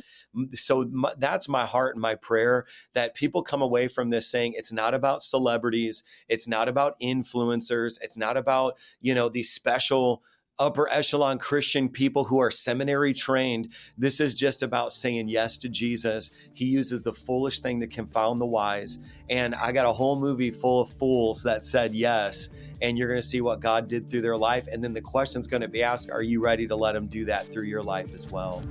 So 0.55 0.85
my, 0.91 1.13
that's 1.19 1.49
my 1.49 1.67
heart 1.67 1.95
and 1.95 2.03
my 2.03 2.15
prayer 2.15 2.67
that 2.95 3.15
people 3.15 3.43
come 3.43 3.63
away 3.63 3.89
from 3.89 4.11
this 4.11 4.29
saying 4.29 4.55
it's 4.57 4.73
not 4.73 4.95
about 4.95 5.23
celebrities, 5.23 6.03
it's 6.29 6.49
not 6.49 6.69
about 6.69 6.99
influencers, 7.01 7.99
it's 8.01 8.17
not 8.17 8.37
about, 8.37 8.77
you 9.01 9.15
know, 9.15 9.29
these 9.29 9.51
special 9.51 10.23
upper 10.59 10.89
echelon 10.91 11.39
Christian 11.39 11.89
people 11.89 12.25
who 12.25 12.39
are 12.39 12.51
seminary 12.51 13.13
trained. 13.13 13.73
This 13.99 14.21
is 14.21 14.35
just 14.35 14.63
about 14.63 14.93
saying 14.93 15.29
yes 15.29 15.57
to 15.59 15.69
Jesus. 15.69 16.31
He 16.55 16.67
uses 16.67 17.03
the 17.03 17.13
foolish 17.13 17.61
thing 17.61 17.81
to 17.81 17.87
confound 17.87 18.41
the 18.41 18.47
wise. 18.47 18.99
And 19.29 19.55
I 19.55 19.73
got 19.73 19.87
a 19.87 19.93
whole 19.93 20.17
movie 20.17 20.51
full 20.51 20.81
of 20.81 20.89
fools 20.89 21.43
that 21.43 21.63
said 21.63 21.95
yes. 21.95 22.49
And 22.83 22.99
you're 22.99 23.09
going 23.09 23.21
to 23.21 23.27
see 23.27 23.41
what 23.41 23.61
God 23.61 23.89
did 23.89 24.09
through 24.09 24.23
their 24.23 24.37
life. 24.37 24.67
And 24.71 24.83
then 24.85 24.93
the 24.93 25.01
question's 25.01 25.47
going 25.47 25.63
to 25.63 25.69
be 25.69 25.83
asked 25.83 26.11
Are 26.11 26.23
you 26.23 26.43
ready 26.43 26.67
to 26.67 26.77
let 26.77 26.95
Him 26.95 27.07
do 27.07 27.25
that 27.27 27.47
through 27.47 27.65
your 27.65 27.83
life 27.83 28.15
as 28.15 28.31
well? 28.31 28.63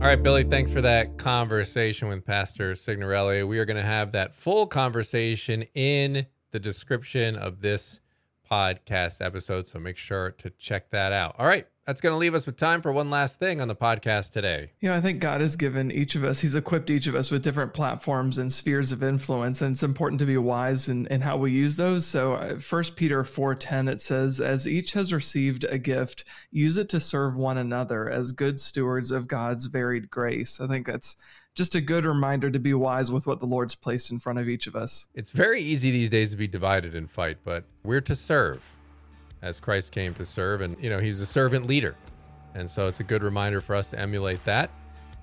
All 0.00 0.06
right, 0.06 0.22
Billy, 0.22 0.44
thanks 0.44 0.72
for 0.72 0.80
that 0.80 1.18
conversation 1.18 2.06
with 2.06 2.24
Pastor 2.24 2.74
Signorelli. 2.76 3.42
We 3.42 3.58
are 3.58 3.64
going 3.64 3.76
to 3.76 3.82
have 3.82 4.12
that 4.12 4.32
full 4.32 4.66
conversation 4.66 5.64
in 5.74 6.26
the 6.52 6.60
description 6.60 7.34
of 7.34 7.60
this 7.60 8.00
podcast 8.50 9.24
episode. 9.24 9.66
So 9.66 9.78
make 9.78 9.96
sure 9.96 10.30
to 10.32 10.50
check 10.50 10.90
that 10.90 11.12
out. 11.12 11.36
All 11.38 11.46
right. 11.46 11.66
That's 11.88 12.02
going 12.02 12.12
to 12.12 12.18
leave 12.18 12.34
us 12.34 12.44
with 12.44 12.58
time 12.58 12.82
for 12.82 12.92
one 12.92 13.08
last 13.08 13.38
thing 13.38 13.62
on 13.62 13.68
the 13.68 13.74
podcast 13.74 14.32
today. 14.32 14.72
Yeah, 14.78 14.94
I 14.94 15.00
think 15.00 15.20
God 15.20 15.40
has 15.40 15.56
given 15.56 15.90
each 15.90 16.16
of 16.16 16.22
us, 16.22 16.40
He's 16.40 16.54
equipped 16.54 16.90
each 16.90 17.06
of 17.06 17.14
us 17.14 17.30
with 17.30 17.42
different 17.42 17.72
platforms 17.72 18.36
and 18.36 18.52
spheres 18.52 18.92
of 18.92 19.02
influence, 19.02 19.62
and 19.62 19.72
it's 19.72 19.82
important 19.82 20.18
to 20.18 20.26
be 20.26 20.36
wise 20.36 20.90
in, 20.90 21.06
in 21.06 21.22
how 21.22 21.38
we 21.38 21.50
use 21.50 21.76
those. 21.76 22.06
So, 22.06 22.34
uh, 22.34 22.58
First 22.58 22.94
Peter 22.94 23.22
4.10, 23.22 23.88
it 23.88 24.02
says, 24.02 24.38
As 24.38 24.68
each 24.68 24.92
has 24.92 25.14
received 25.14 25.64
a 25.64 25.78
gift, 25.78 26.26
use 26.50 26.76
it 26.76 26.90
to 26.90 27.00
serve 27.00 27.36
one 27.36 27.56
another 27.56 28.10
as 28.10 28.32
good 28.32 28.60
stewards 28.60 29.10
of 29.10 29.26
God's 29.26 29.64
varied 29.64 30.10
grace. 30.10 30.60
I 30.60 30.66
think 30.66 30.86
that's 30.86 31.16
just 31.58 31.74
a 31.74 31.80
good 31.80 32.06
reminder 32.06 32.50
to 32.50 32.58
be 32.60 32.72
wise 32.72 33.10
with 33.10 33.26
what 33.26 33.40
the 33.40 33.46
Lord's 33.46 33.74
placed 33.74 34.12
in 34.12 34.20
front 34.20 34.38
of 34.38 34.48
each 34.48 34.68
of 34.68 34.76
us. 34.76 35.08
It's 35.12 35.32
very 35.32 35.60
easy 35.60 35.90
these 35.90 36.08
days 36.08 36.30
to 36.30 36.36
be 36.36 36.46
divided 36.46 36.94
and 36.94 37.10
fight, 37.10 37.38
but 37.44 37.64
we're 37.82 38.00
to 38.02 38.14
serve 38.14 38.76
as 39.42 39.58
Christ 39.58 39.92
came 39.92 40.14
to 40.14 40.24
serve. 40.24 40.60
And, 40.60 40.76
you 40.80 40.88
know, 40.88 41.00
he's 41.00 41.20
a 41.20 41.26
servant 41.26 41.66
leader. 41.66 41.96
And 42.54 42.70
so 42.70 42.86
it's 42.86 43.00
a 43.00 43.04
good 43.04 43.24
reminder 43.24 43.60
for 43.60 43.74
us 43.74 43.90
to 43.90 43.98
emulate 43.98 44.42
that. 44.44 44.70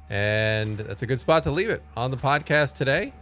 And 0.09 0.77
that's 0.77 1.03
a 1.03 1.07
good 1.07 1.19
spot 1.19 1.43
to 1.43 1.51
leave 1.51 1.69
it 1.69 1.81
on 1.95 2.11
the 2.11 2.17
podcast 2.17 2.73
today. 2.73 3.13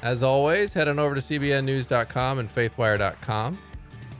As 0.00 0.22
always, 0.22 0.72
head 0.72 0.86
on 0.86 1.00
over 1.00 1.16
to 1.16 1.20
cbnnews.com 1.20 2.38
and 2.38 2.48
faithwire.com 2.48 3.58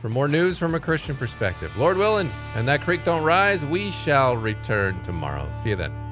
for 0.01 0.09
more 0.09 0.27
news 0.27 0.59
from 0.59 0.75
a 0.75 0.79
Christian 0.79 1.15
perspective. 1.15 1.75
Lord 1.77 1.97
willing, 1.97 2.29
and 2.55 2.67
that 2.67 2.81
creek 2.81 3.05
don't 3.05 3.23
rise, 3.23 3.65
we 3.65 3.91
shall 3.91 4.35
return 4.35 5.01
tomorrow. 5.03 5.49
See 5.53 5.69
you 5.69 5.77
then. 5.77 6.04